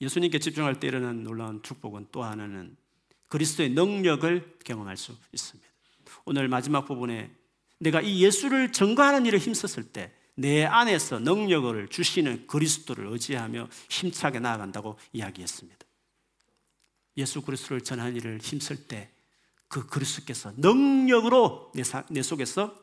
예수님께 0.00 0.38
집중할 0.38 0.78
때 0.78 0.88
일어나는 0.88 1.22
놀라운 1.22 1.62
축복은 1.62 2.08
또 2.12 2.22
하나는 2.22 2.76
그리스도의 3.28 3.70
능력을 3.70 4.58
경험할 4.64 4.96
수 4.96 5.16
있습니다. 5.32 5.66
오늘 6.26 6.48
마지막 6.48 6.84
부분에 6.84 7.30
내가 7.78 8.00
이 8.00 8.22
예수를 8.22 8.72
증거하는 8.72 9.26
일에 9.26 9.38
힘썼을 9.38 9.92
때 9.92 10.12
내 10.36 10.64
안에서 10.64 11.18
능력을 11.18 11.88
주시는 11.88 12.46
그리스도를 12.46 13.06
의지하며 13.08 13.68
힘차게 13.90 14.38
나아간다고 14.38 14.98
이야기했습니다. 15.12 15.84
예수 17.16 17.42
그리스도를 17.42 17.80
전하는 17.80 18.14
일을 18.16 18.38
힘쓸 18.40 18.86
때 18.86 19.16
그 19.68 19.86
그리스도께서 19.86 20.52
능력으로 20.56 21.72
내, 21.74 21.82
사, 21.82 22.04
내 22.08 22.22
속에서 22.22 22.74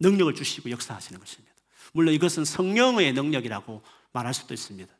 능력을 0.00 0.34
주시고 0.34 0.70
역사하시는 0.70 1.18
것입니다. 1.20 1.52
물론 1.92 2.14
이것은 2.14 2.44
성령의 2.44 3.12
능력이라고 3.12 3.82
말할 4.12 4.32
수도 4.34 4.54
있습니다. 4.54 4.92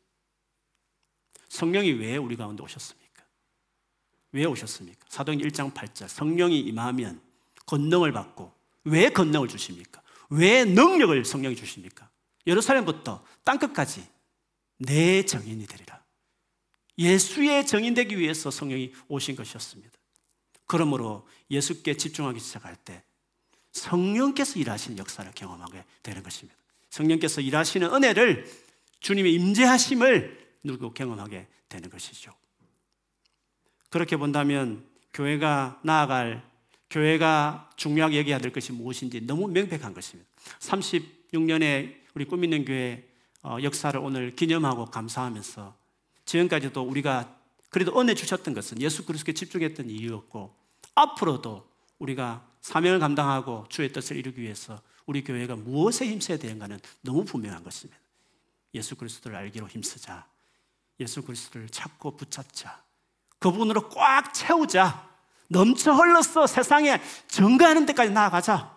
성령이 1.49 1.93
왜 1.93 2.17
우리 2.17 2.37
가운데 2.37 2.63
오셨습니까? 2.63 3.25
왜 4.33 4.45
오셨습니까? 4.45 5.07
사도행 5.09 5.41
1장 5.41 5.73
8절 5.75 6.09
성령이 6.09 6.61
임하면 6.61 7.21
권능을 7.67 8.13
받고 8.13 8.53
왜 8.85 9.11
권능을 9.11 9.49
주십니까? 9.49 10.02
왜 10.33 10.64
능력을 10.64 11.24
성령이 11.26 11.57
주십니까? 11.57 12.09
예루살렘부터 12.47 13.22
땅끝까지 13.45 14.03
내 14.78 15.24
정인이 15.24 15.66
되리라. 15.66 16.03
예수의 16.97 17.66
정인 17.66 17.93
되기 17.93 18.18
위해서 18.18 18.51
성령이 18.51 18.93
오신 19.09 19.37
것이었습니다. 19.37 19.91
그러므로 20.66 21.28
예수께 21.51 21.99
집중하기 21.99 22.41
시작할 22.41 22.76
때 22.76 23.05
성령께서 23.72 24.59
일하시는 24.59 24.97
역사를 24.97 25.30
경험하게 25.35 25.85
되는 26.03 26.22
것입니다. 26.22 26.59
성령께서 26.89 27.43
일하시는 27.43 27.93
은혜를 27.93 28.51
주님의 29.01 29.35
임재하심을 29.35 30.57
누리고 30.64 30.95
경험하게 30.95 31.47
되는 31.68 31.91
것이죠. 31.91 32.33
그렇게 33.91 34.16
본다면 34.16 34.87
교회가 35.12 35.80
나아갈 35.85 36.43
교회가 36.93 37.70
중요하게 37.76 38.18
여겨야 38.18 38.38
될 38.38 38.53
것이 38.53 38.70
무엇인지 38.70 39.22
너무 39.22 39.49
명백한 39.49 39.95
것입니다. 39.95 40.30
36년의 40.61 41.97
우리 42.14 42.26
꿈 42.26 42.45
있는 42.45 42.64
교회 42.66 43.09
어, 43.43 43.57
역사를 43.62 43.99
오늘 43.99 44.36
기념하고 44.36 44.84
감사하면서 44.84 45.74
지금까지도 46.26 46.82
우리가 46.82 47.34
그래도 47.70 47.99
은혜 47.99 48.14
주셨던 48.14 48.53
것은 48.53 48.80
예수 48.82 49.07
그리스도에 49.07 49.32
집중했던 49.32 49.88
이유였고 49.88 50.55
앞으로도 50.95 51.66
우리가 51.99 52.47
사명을 52.61 52.99
감당하고 53.01 53.64
주의 53.70 53.90
뜻을 53.90 54.16
이루기 54.16 54.43
위해서 54.43 54.80
우리 55.07 55.24
교회가 55.24 55.57
무엇에 55.57 56.07
힘써야 56.07 56.36
되는가는 56.36 56.78
너무 57.01 57.24
분명한 57.24 57.64
것입니다. 57.64 57.99
예수 58.74 58.97
그리스도를 58.97 59.36
알기로 59.38 59.66
힘쓰자. 59.66 60.26
예수 61.01 61.22
그리스도를 61.22 61.70
찾고 61.70 62.16
붙잡자. 62.16 62.84
그분으로 63.38 63.88
꽉 63.88 64.32
채우자. 64.34 65.12
넘쳐 65.49 65.93
흘러서 65.93 66.47
세상에 66.47 67.01
증가하는 67.28 67.86
데까지 67.86 68.11
나아가자. 68.12 68.76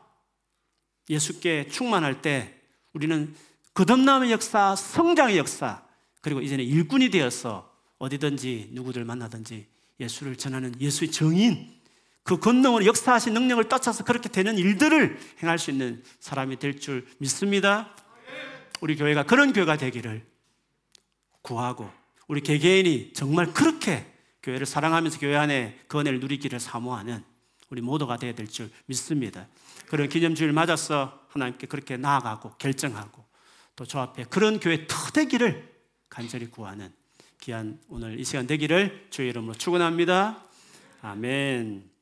예수께 1.09 1.67
충만할 1.69 2.21
때 2.21 2.55
우리는 2.93 3.35
거듭남의 3.73 4.31
역사, 4.31 4.75
성장의 4.75 5.37
역사, 5.37 5.83
그리고 6.21 6.41
이제는 6.41 6.65
일꾼이 6.65 7.09
되어서 7.09 7.71
어디든지 7.99 8.69
누구들 8.71 9.05
만나든지 9.05 9.67
예수를 9.99 10.35
전하는 10.35 10.73
예수의 10.81 11.11
정인, 11.11 11.73
그 12.23 12.39
권능으로 12.39 12.85
역사하신 12.85 13.33
능력을 13.33 13.69
떠쳐서 13.69 14.03
그렇게 14.03 14.29
되는 14.29 14.57
일들을 14.57 15.19
행할 15.43 15.59
수 15.59 15.69
있는 15.71 16.03
사람이 16.19 16.57
될 16.57 16.79
줄 16.79 17.05
믿습니다. 17.19 17.95
우리 18.81 18.95
교회가 18.95 19.23
그런 19.23 19.53
교회가 19.53 19.77
되기를 19.77 20.25
구하고 21.41 21.89
우리 22.27 22.41
개개인이 22.41 23.13
정말 23.13 23.53
그렇게 23.53 24.11
교회를 24.45 24.65
사랑하면서 24.67 25.19
교회 25.19 25.35
안에 25.35 25.79
그 25.87 25.99
은혜를 25.99 26.19
누리기를 26.19 26.59
사모하는 26.59 27.23
우리 27.71 27.81
모두가 27.81 28.17
되어야 28.17 28.35
될 28.35 28.47
줄 28.47 28.69
믿습니다. 28.85 29.47
그런 29.87 30.07
기념주일 30.07 30.53
맞아서 30.53 31.25
하나님께 31.29 31.65
그렇게 31.67 31.97
나아가고 31.97 32.51
결정하고 32.57 33.25
또 33.75 33.85
저 33.85 33.99
앞에 33.99 34.25
그런 34.25 34.59
교회 34.59 34.85
터 34.87 34.95
되기를 35.11 35.73
간절히 36.09 36.45
구하는 36.45 36.93
귀한 37.41 37.79
오늘 37.89 38.19
이 38.19 38.23
시간 38.23 38.47
되기를 38.47 39.07
주의 39.09 39.29
이름으로 39.29 39.55
축원합니다. 39.55 40.41
아멘. 41.01 41.94